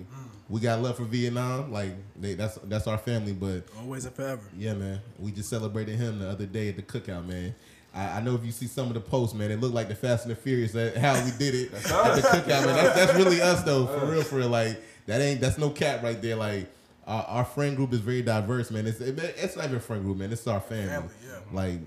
[0.49, 1.73] we got love for Vietnam.
[1.73, 3.33] Like they, that's that's our family.
[3.33, 4.43] But Always and forever.
[4.57, 5.01] yeah, man.
[5.19, 7.55] We just celebrated him the other day at the cookout, man.
[7.95, 9.95] I, I know if you see some of the posts, man, it looked like the
[9.95, 12.77] Fast and the Furious that how we did it at the cookout, man.
[12.77, 14.49] That's, that's really us though, for real, for real.
[14.49, 16.37] Like that ain't that's no cap right there.
[16.37, 16.71] Like
[17.07, 18.87] our, our friend group is very diverse, man.
[18.87, 20.33] It's it, it's not even a friend group, man.
[20.33, 20.89] It's our family.
[20.89, 21.39] Family, yeah.
[21.53, 21.79] Like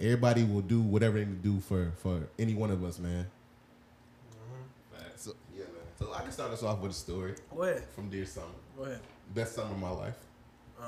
[0.00, 3.26] everybody will do whatever they can do for for any one of us, man.
[6.00, 6.12] So yeah, man.
[6.12, 7.84] So I can start us off with a story Go ahead.
[7.94, 9.00] from Dear Summer, Go ahead.
[9.34, 10.16] best summer of my life.
[10.80, 10.84] Uh,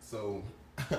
[0.00, 0.42] So,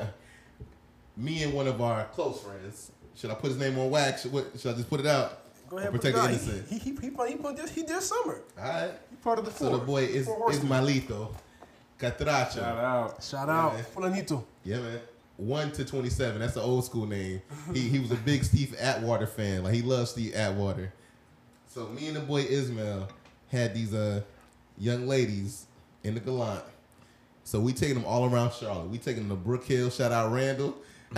[1.17, 2.91] me and one of our close friends.
[3.15, 4.21] Should I put his name on wax?
[4.23, 5.39] Should, what, should I just put it out?
[5.69, 5.89] go ahead.
[5.89, 6.67] Or protect the Nah, he, innocent.
[6.69, 8.41] he, he, he, he, put this, he did summer.
[8.57, 8.91] All right.
[9.09, 9.71] He part of the four.
[9.71, 10.71] So the boy is Four horsemen.
[10.83, 11.33] Ismaelito
[11.99, 12.55] Catracho.
[12.55, 13.23] Shout out.
[13.23, 13.73] Shout out.
[13.73, 13.83] man.
[13.95, 14.43] Fulanito.
[14.63, 14.99] Yeah, man.
[15.37, 16.39] One to twenty-seven.
[16.39, 17.41] That's an old school name.
[17.73, 19.63] He he was a big Steve Atwater fan.
[19.63, 20.91] Like he loves Steve Atwater.
[21.67, 23.07] So me and the boy Ismail
[23.49, 24.21] had these uh
[24.77, 25.65] young ladies
[26.03, 26.63] in the Galant.
[27.43, 28.89] So we taking them all around Charlotte.
[28.89, 29.89] We taking them to Brook Hill.
[29.89, 30.75] Shout out Randall.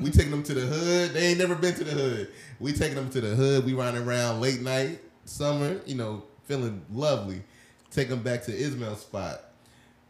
[0.00, 1.10] we taking them to the hood.
[1.12, 2.28] They ain't never been to the hood.
[2.60, 3.64] We taking them to the hood.
[3.64, 5.80] We riding around late night, summer.
[5.86, 7.42] You know, feeling lovely.
[7.90, 9.40] Take them back to Ismail's spot.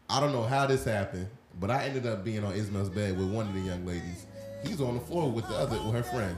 [0.09, 1.27] I don't know how this happened,
[1.59, 4.25] but I ended up being on Ismail's bed with one of the young ladies.
[4.63, 6.37] He's on the floor with the other, with her friend.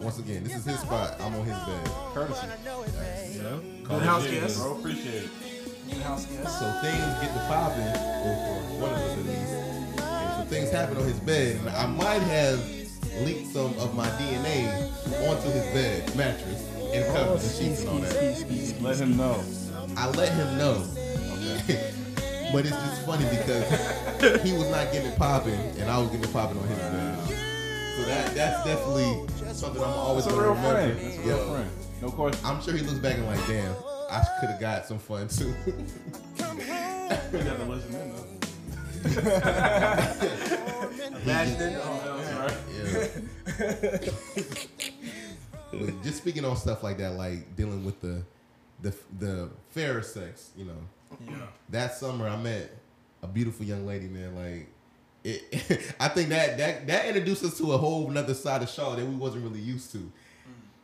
[0.00, 1.20] Once again, this is his spot.
[1.20, 1.86] I'm on his bed.
[2.14, 2.46] Courtesy.
[3.84, 4.58] Good house guest.
[4.58, 4.78] bro.
[4.78, 5.30] Appreciate it.
[5.88, 6.58] Good house guest.
[6.58, 10.02] So things get to popping, or for one of us at least.
[10.02, 12.58] And so things happen on his bed, and I might have
[13.24, 14.90] leaked some of my DNA
[15.28, 18.80] onto his bed mattress and covers and sheets and all that.
[18.80, 19.44] Let him know.
[19.96, 20.84] I let him know.
[21.64, 21.92] Okay.
[22.52, 26.24] but it's just funny because he was not getting it popping, and I was getting
[26.24, 27.09] it popping on his bed.
[28.00, 30.94] So that that's definitely something I'm always That's a gonna real remember.
[30.94, 31.00] friend.
[31.00, 31.70] That's a Yo, real friend.
[32.02, 32.46] No question.
[32.46, 33.74] I'm sure he looks back and like, damn,
[34.10, 35.54] I could have got some fun too.
[35.66, 35.74] You
[37.44, 38.26] got to listen in though.
[41.22, 41.76] Imagining.
[41.82, 43.06] Oh, Yeah.
[45.72, 48.22] But just speaking on stuff like that, like dealing with the
[48.82, 50.76] the the fairer sex, you know.
[51.26, 51.34] Yeah.
[51.68, 52.76] That summer I met
[53.22, 54.34] a beautiful young lady, man.
[54.34, 54.68] Like
[55.24, 58.96] it, I think that that that introduced us to a whole another side of Charlotte
[59.00, 60.10] that we wasn't really used to.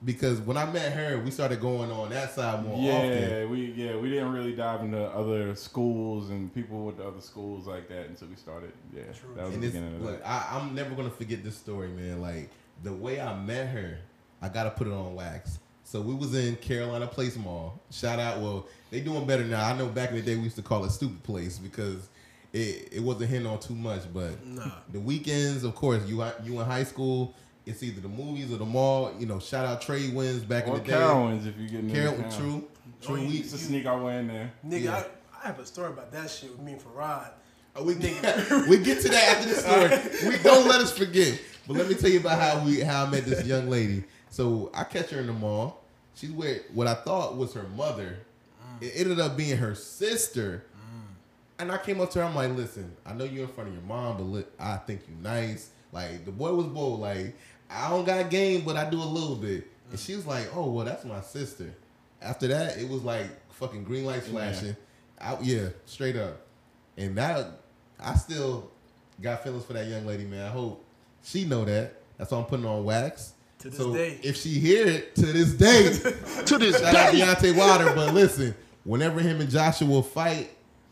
[0.05, 3.51] Because when I met her, we started going on that side more Yeah, often.
[3.51, 7.89] we yeah we didn't really dive into other schools and people with other schools like
[7.89, 8.73] that until we started.
[8.95, 9.35] Yeah, True.
[9.37, 10.29] that was And the beginning of look, that.
[10.29, 12.21] I, I'm never gonna forget this story, man.
[12.21, 12.51] Like
[12.83, 13.99] the way I met her,
[14.43, 15.59] I gotta put it on wax.
[15.83, 17.81] So we was in Carolina Place Mall.
[17.91, 19.65] Shout out, well, they doing better now.
[19.67, 22.09] I know back in the day we used to call it Stupid Place because
[22.57, 24.03] it, it wasn't hitting on too much.
[24.13, 24.71] But Nah.
[24.93, 27.35] the weekends, of course, you you in high school,
[27.67, 29.13] it's either the movies or the mall.
[29.19, 30.93] You know, shout out trade wins back Or in the day.
[30.97, 32.69] Carowinds if you get Carol, Carol, true,
[33.03, 33.17] true.
[33.17, 34.53] Oh, you- we, Used to sneak our way in there.
[34.67, 34.97] Nigga, Yeah.
[34.97, 37.31] I, I have a story about that shit with me and Farad.
[37.79, 38.15] Uh, We get,
[38.69, 40.31] we get to that after the story.
[40.37, 41.39] We don't let us forget.
[41.67, 44.05] But let me tell you about how we how I met this young lady.
[44.31, 45.83] So I catch her in the mall.
[46.15, 48.19] She's with what I thought was her mother.
[48.81, 50.65] It ended up being her sister.
[51.59, 52.25] And I came up to her.
[52.25, 55.03] I'm like, listen, I know you're in front of your mom, but look, I think
[55.09, 55.71] you nice.
[55.93, 57.01] Like the boy was bold.
[57.01, 57.35] Like
[57.71, 59.67] I don't got game, but I do a little bit.
[59.91, 61.75] And she was like, oh well, that's my sister.
[62.21, 64.77] After that, it was like fucking green lights flashing.
[65.21, 66.43] Out, yeah, straight up.
[66.99, 67.47] And that
[67.99, 68.71] I still
[69.21, 70.45] got feelings for that young lady, man.
[70.45, 70.85] I hope
[71.23, 71.95] she know that.
[72.19, 73.33] That's why I'm putting on wax.
[73.61, 74.19] To this so day.
[74.23, 75.85] if she hear it to this day,
[76.47, 77.21] To this shout out day.
[77.21, 77.93] Deontay Wilder.
[77.95, 78.55] But listen,
[78.85, 80.51] whenever him and Joshua fight,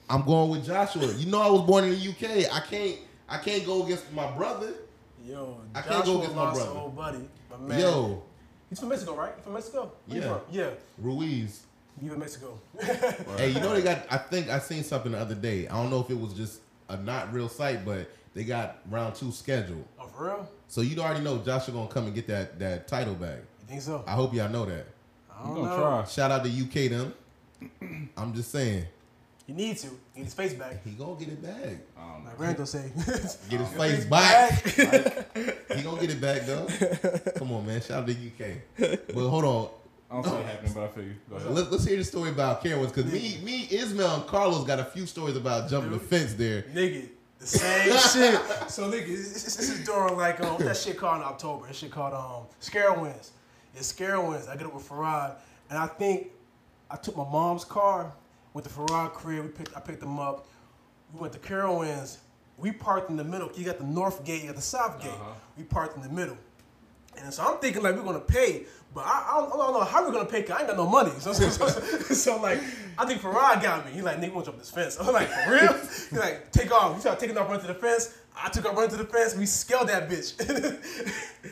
[0.09, 1.07] I'm going with Joshua.
[1.15, 2.53] You know I was born in the UK.
[2.53, 2.97] I can't
[3.29, 4.75] I can't go against my brother.
[5.27, 6.71] Yo, I Joshua can't go against my lost brother.
[6.73, 7.29] an old buddy.
[7.51, 7.81] My man.
[7.81, 8.23] Yo,
[8.69, 9.33] He's from Mexico, right?
[9.43, 9.93] From Mexico?
[10.07, 10.29] Where Yeah.
[10.29, 10.41] from?
[10.51, 10.71] Yeah.
[10.99, 11.63] Ruiz.
[12.03, 12.59] You from Mexico.
[13.37, 14.03] Hey, you know they got.
[14.11, 15.69] I think I seen something the other day.
[15.69, 19.15] I don't know if it was just a not real site, but they got round
[19.15, 19.85] two scheduled.
[19.99, 20.49] oh, for real?
[20.69, 23.39] So you already know Joshua gonna come and get that that title back.
[23.63, 24.05] You think so?
[24.07, 24.87] I hope y'all know that.
[25.33, 25.83] I I'm don't gonna know.
[25.83, 26.05] try.
[26.05, 27.15] Shout out to UK them.
[28.17, 28.87] I'm just saying
[29.47, 29.89] You need to.
[30.17, 30.83] Get his face back.
[30.85, 31.77] he gonna get it back.
[31.99, 32.91] Um, Like Randall say.
[33.51, 34.63] Get his face back.
[34.65, 36.67] he gonna get it back though.
[37.37, 37.81] Come on, man.
[37.83, 38.99] Shout out to UK.
[39.15, 39.69] But hold on.
[40.11, 41.15] I don't see it happening, but I feel you.
[41.29, 41.51] Go ahead.
[41.51, 44.85] Let, let's hear the story about Karen because me, me, Ismail, and Carlos got a
[44.85, 46.63] few stories about jumping the fence there.
[46.75, 48.71] nigga, the same shit.
[48.71, 51.67] So nigga, this, this, this is during like um that shit called in October.
[51.67, 53.31] That shit called um SCarowinds.
[53.75, 54.49] It's SCarowinds.
[54.49, 55.35] I get up with Farad,
[55.69, 56.29] and I think
[56.91, 58.13] I took my mom's car
[58.55, 59.45] with the Farad crib.
[59.45, 60.47] We picked, I picked them up.
[61.13, 62.19] We went to Carowinds.
[62.57, 63.51] We parked in the middle.
[63.55, 65.13] You got the north gate, you got the south gate.
[65.59, 66.39] We parked in the middle.
[67.19, 69.85] And so I'm thinking like we're gonna pay, but I, I, don't, I don't know
[69.85, 70.43] how we're gonna pay.
[70.43, 71.13] Cause I ain't got no money.
[71.19, 71.69] So, so, so,
[72.15, 72.61] so, like
[72.99, 73.93] I think Farad got me.
[73.93, 74.97] He like nigga want jump this fence.
[74.99, 75.79] I'm like for real?
[76.11, 76.95] He like take off.
[76.95, 78.17] We started taking off, run to the fence.
[78.37, 79.37] I took off, run to the fence.
[79.37, 80.35] We scaled that bitch.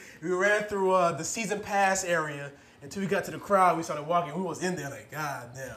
[0.22, 2.50] we ran through uh, the season pass area
[2.82, 3.76] until we got to the crowd.
[3.76, 4.34] We started walking.
[4.34, 5.76] We was in there like god damn.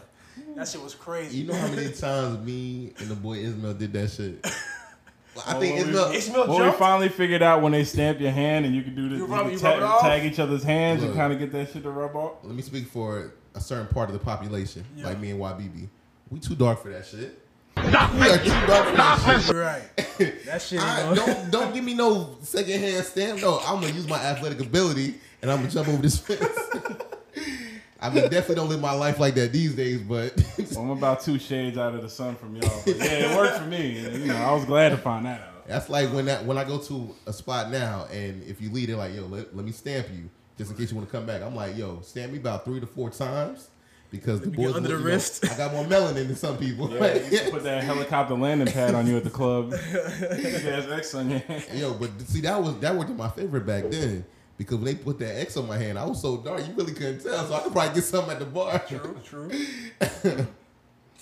[0.56, 1.38] That shit was crazy.
[1.40, 4.46] You know how many times me and the boy Ismail did that shit?
[5.46, 6.12] I think when we- Ismail.
[6.14, 6.80] Ishmael Well, we jumped.
[6.80, 9.32] finally figured out when they stamp your hand and you can do this, You you
[9.34, 10.02] rub- can you ta- rub it off?
[10.02, 12.34] tag each other's hands and kind of get that shit to rub off.
[12.44, 15.08] Let me speak for a certain part of the population, Yeah.
[15.08, 15.90] like me and YBB.
[16.30, 17.38] We too dark for that shit.
[17.78, 19.56] We are too dark for that shit.
[19.56, 19.82] Right.
[20.46, 20.80] That shit.
[20.82, 23.42] I, gonna- don't don't give me no second hand stamp.
[23.42, 26.42] No, I'm gonna use my athletic ability and I'm gonna jump over this fence.
[28.06, 30.34] I mean, definitely don't live my life like that these days, but
[30.72, 32.82] Well, I'm about two shades out of the sun from y'all.
[32.86, 34.06] But yeah, it worked for me.
[34.06, 35.68] And, you know, I was glad to find that out.
[35.68, 38.90] that's like when that when I go to a spot now and if you lead
[38.90, 41.26] it like, yo, let, let me stamp you just in case you want to come
[41.26, 41.42] back.
[41.42, 43.70] I'm like, yo, stamp me about three to four times
[44.12, 45.46] because the me get boys under you the know, wrist.
[45.52, 46.92] I got more melanin than some people.
[46.92, 49.72] Yeah, you used to put that helicopter landing pad on you at the club.
[49.92, 51.42] Big ass X on your.
[51.74, 54.26] Yo, but see that was that was my favorite back then
[54.58, 56.94] because when they put that X on my hand, I was so dark you really
[56.94, 57.46] couldn't tell.
[57.46, 58.80] So I could probably get something at the bar.
[58.80, 59.52] True, true.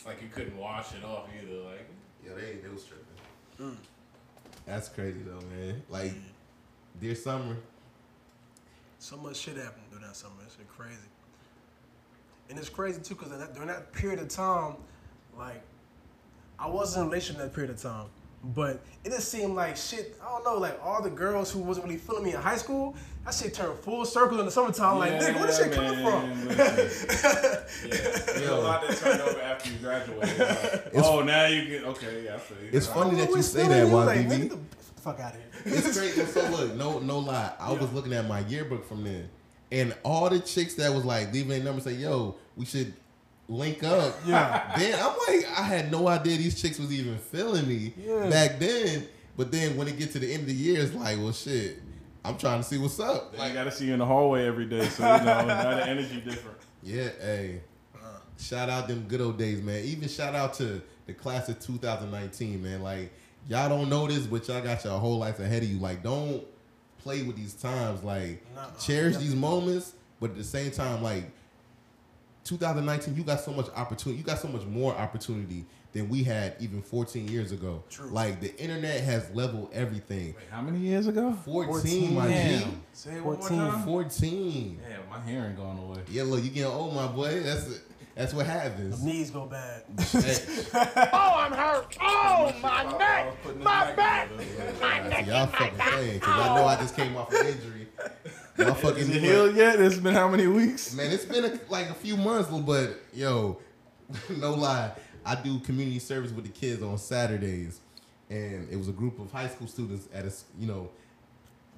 [0.05, 1.61] Like you couldn't wash it off either.
[1.61, 1.87] Like
[2.25, 3.05] Yeah, they they was tripping.
[3.59, 3.77] Mm.
[4.65, 5.81] That's crazy though, man.
[5.89, 6.13] Like,
[6.99, 7.57] dear summer,
[8.99, 10.35] So much shit happened during that summer.
[10.45, 10.95] It's crazy.
[12.49, 14.75] And it's crazy too, because during that period of time,
[15.37, 15.61] like,
[16.59, 18.07] I wasn't in a relationship in that period of time.
[18.43, 21.85] But it just seemed like shit, I don't know, like all the girls who wasn't
[21.85, 24.99] really feeling me in high school, that shit turned full circle in the summertime.
[24.99, 26.29] like, nigga, where this shit coming from?
[26.29, 27.09] man, listen.
[27.89, 30.39] yeah, there's a lot that turned over after you graduated.
[30.39, 32.25] Like, oh, now you get okay.
[32.25, 32.69] Yeah, I feel you.
[32.73, 34.25] it's funny that you say that, you, like, YBB.
[34.25, 35.77] nigga, get the fuck out of here.
[35.77, 36.25] it's crazy.
[36.25, 37.53] So look, no, no lie.
[37.59, 39.29] I was looking at my yearbook from then,
[39.71, 42.93] and all the chicks that was like leaving their number say, "Yo, we should
[43.47, 44.71] link up." Yeah.
[44.77, 48.29] Then I'm like, I had no idea these chicks was even feeling me Yeah.
[48.29, 49.07] back then.
[49.35, 51.79] But then when it get to the end of the year, it's like, well, shit.
[52.25, 53.33] I'm trying to see what's up.
[53.37, 55.87] I got to see you in the hallway every day, so you know now the
[55.87, 56.55] energy different.
[56.81, 57.61] Yeah, hey.
[58.39, 59.83] shout out them good old days, man.
[59.83, 62.81] Even shout out to the class of 2019, man.
[62.81, 63.11] Like
[63.49, 65.79] y'all don't know this, but y'all got your whole life ahead of you.
[65.79, 66.43] Like don't
[66.99, 68.03] play with these times.
[68.03, 68.71] Like Nuh-uh.
[68.79, 71.25] cherish these moments, but at the same time, like
[72.43, 74.19] 2019, you got so much opportunity.
[74.19, 77.83] You got so much more opportunity than we had even 14 years ago.
[77.89, 78.09] True.
[78.09, 80.33] Like the internet has leveled everything.
[80.35, 81.37] Wait, how many years ago?
[81.45, 82.65] 14, my G.
[82.93, 83.57] Say it one more 14.
[83.57, 83.83] time.
[83.85, 84.81] 14.
[84.81, 85.99] Yeah, my hearing going away.
[86.09, 87.41] Yeah, look, you getting old, my boy.
[87.41, 87.79] That's
[88.15, 89.01] that's what happens.
[89.01, 89.83] The knees go bad.
[91.13, 91.97] Oh, I'm hurt.
[91.99, 93.33] Oh, my neck.
[93.59, 94.29] My back.
[94.29, 97.87] so y'all fucking saying, because I know I just came off an injury.
[98.57, 99.79] Y'all fucking Is it healed yet?
[99.79, 100.93] It's been how many weeks?
[100.93, 103.59] Man, it's been a, like a few months, but yo,
[104.37, 104.91] no lie,
[105.25, 107.79] I do community service with the kids on Saturdays,
[108.29, 110.89] and it was a group of high school students at a, you know,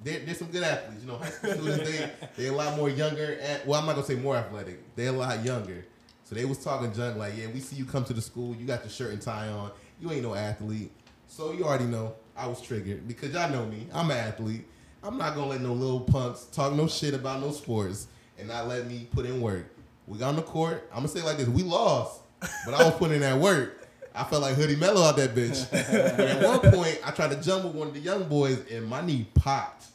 [0.04, 1.02] they're, they're some good athletes.
[1.02, 3.38] You know, high school students they they're a lot more younger.
[3.40, 4.94] At, well, I'm not gonna say more athletic.
[4.96, 5.86] They're a lot younger.
[6.24, 8.66] So they was talking junk like, yeah, we see you come to the school, you
[8.66, 9.70] got your shirt and tie on,
[10.00, 10.90] you ain't no athlete.
[11.28, 13.86] So you already know I was triggered because y'all know me.
[13.94, 14.66] I'm an athlete.
[15.06, 18.08] I'm not gonna let no little punks talk no shit about no sports
[18.40, 19.72] and not let me put in work.
[20.08, 20.88] We got on the court.
[20.90, 22.22] I'm gonna say it like this: we lost,
[22.64, 23.86] but I was putting in that work.
[24.12, 25.72] I felt like Hoodie Melo out that bitch.
[26.18, 29.00] At one point, I tried to jump with one of the young boys, and my
[29.00, 29.86] knee popped,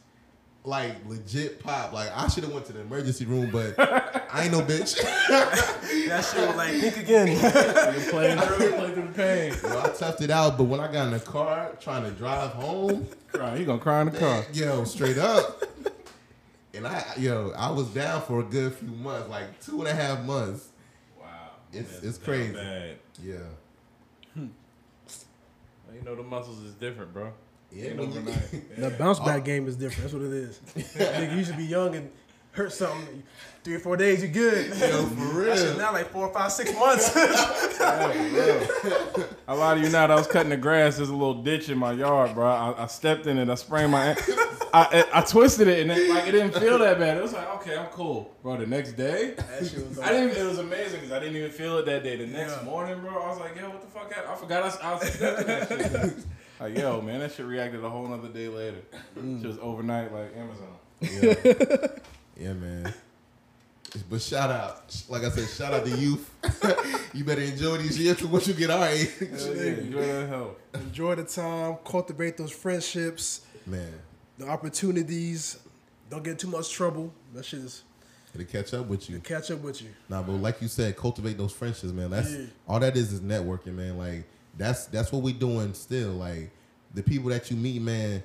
[0.64, 1.92] like legit pop.
[1.92, 3.74] Like I should have went to the emergency room, but
[4.32, 4.96] I ain't no bitch.
[6.08, 7.28] That shit was like think again.
[7.28, 9.52] You playing through, play through the pain.
[9.62, 12.50] Yo, I toughed it out, but when I got in the car trying to drive
[12.50, 13.56] home, Cry.
[13.56, 14.44] You gonna cry in the car?
[14.52, 15.62] yo, straight up.
[16.74, 19.94] And I, yo, I was down for a good few months, like two and a
[19.94, 20.68] half months.
[21.20, 21.26] Wow.
[21.72, 22.52] It's- it's crazy.
[22.54, 22.96] bad.
[23.22, 23.36] Yeah.
[24.36, 24.48] Well,
[25.94, 27.32] you know the muscles is different, bro.
[27.74, 28.22] Yeah, Ain't when you-
[28.76, 29.44] The bounce back oh.
[29.44, 30.02] game is different.
[30.02, 30.60] That's what it is.
[30.76, 32.10] Nigga, you should be young and
[32.52, 33.22] hurt something.
[33.64, 34.66] Three or four days, you good.
[34.76, 35.78] Yo, for That shit real.
[35.78, 37.12] now like four, five, six months.
[37.86, 40.10] I lie to you not.
[40.10, 40.96] I was cutting the grass.
[40.96, 42.46] There's a little ditch in my yard, bro.
[42.46, 43.48] I, I stepped in it.
[43.48, 44.16] I sprained my.
[44.74, 47.18] I, I, I twisted it and it, like it didn't feel that bad.
[47.18, 48.56] It was like okay, I'm cool, bro.
[48.56, 50.36] The next day, that shit was I didn't.
[50.36, 52.16] It was amazing because I didn't even feel it that day.
[52.16, 52.64] The next Yeah.
[52.64, 54.12] morning, bro, I was like, yo, what the fuck?
[54.12, 54.32] happened?
[54.32, 56.24] I forgot I, I was stepping that shit.
[56.62, 58.82] Like yo, man, that shit reacted a whole nother day later.
[59.18, 59.42] Mm.
[59.42, 60.68] Just overnight, like Amazon.
[61.00, 61.86] Yeah.
[62.36, 62.94] yeah, man.
[64.08, 66.30] But shout out, like I said, shout out to youth.
[67.14, 69.10] you better enjoy these years to what you get our age.
[69.18, 70.56] Hell yeah, enjoy that health.
[70.74, 73.92] Enjoy the time, cultivate those friendships, Man,
[74.38, 75.58] the opportunities.
[76.10, 77.12] Don't get too much trouble.
[77.34, 77.82] That shit is
[78.34, 79.18] it'll catch up with you.
[79.18, 79.88] catch up with you.
[80.08, 82.10] Nah, but like you said, cultivate those friendships, man.
[82.10, 82.46] That's Yeah.
[82.68, 83.98] all that is is networking, man.
[83.98, 84.24] Like
[84.56, 86.12] that's that's what we doing still.
[86.12, 86.50] Like
[86.94, 88.22] the people that you meet, man.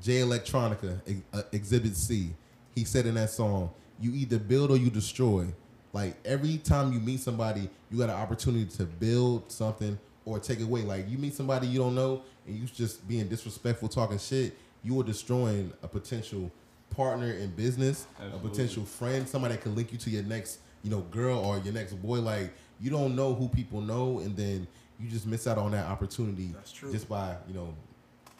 [0.00, 2.30] Jay Electronica, Ex- uh, Exhibit C.
[2.74, 5.46] He said in that song, "You either build or you destroy."
[5.92, 10.60] Like every time you meet somebody, you got an opportunity to build something or take
[10.60, 10.82] away.
[10.82, 14.56] Like you meet somebody you don't know and you just being disrespectful, talking shit.
[14.84, 16.50] You are destroying a potential
[16.90, 18.38] partner in business, Absolutely.
[18.38, 21.58] a potential friend, somebody that can link you to your next, you know, girl or
[21.58, 22.20] your next boy.
[22.20, 24.68] Like you don't know who people know, and then
[25.00, 26.54] you just miss out on that opportunity
[26.90, 27.74] just by you know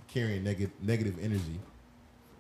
[0.09, 1.61] carrying negative negative energy.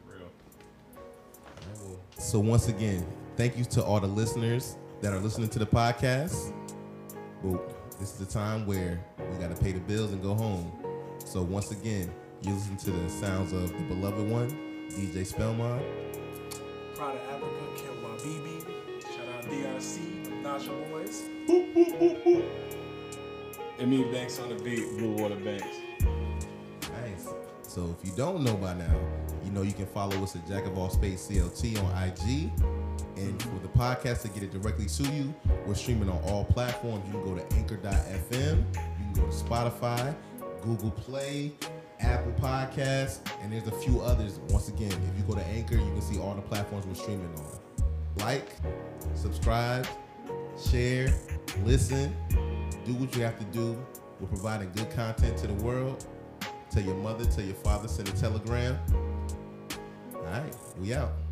[0.06, 2.00] For real.
[2.18, 3.06] So once again,
[3.36, 6.52] thank you to all the listeners that are listening to the podcast.
[7.42, 10.72] But this is the time where we got to pay the bills and go home.
[11.24, 12.12] So once again,
[12.42, 14.50] you listen to the sounds of the beloved one,
[14.90, 15.82] DJ Spellmon.
[16.94, 19.02] Proud of Africa, Kemba BB.
[19.02, 21.22] Shout out DRC, Nasha Boys.
[21.48, 22.44] And
[23.86, 25.66] me Banks on the beat, Blue Water Banks.
[26.82, 27.28] Nice.
[27.62, 29.00] So if you don't know by now,
[29.44, 32.50] you know you can follow us at Jack of All Space CLT on IG.
[33.16, 35.34] And for the podcast to get it directly to you,
[35.66, 37.04] we're streaming on all platforms.
[37.06, 40.14] You can go to anchor.fm, you can go to Spotify,
[40.62, 41.52] Google Play,
[42.00, 44.40] Apple Podcasts, and there's a few others.
[44.50, 47.32] Once again, if you go to Anchor, you can see all the platforms we're streaming
[47.36, 47.58] on.
[48.18, 48.48] Like,
[49.14, 49.86] subscribe,
[50.56, 51.12] share,
[51.64, 52.14] listen,
[52.88, 53.76] do what you have to do.
[54.18, 56.06] We're providing good content to the world.
[56.70, 58.78] Tell your mother, tell your father, send a telegram.
[60.14, 61.27] All right, we out.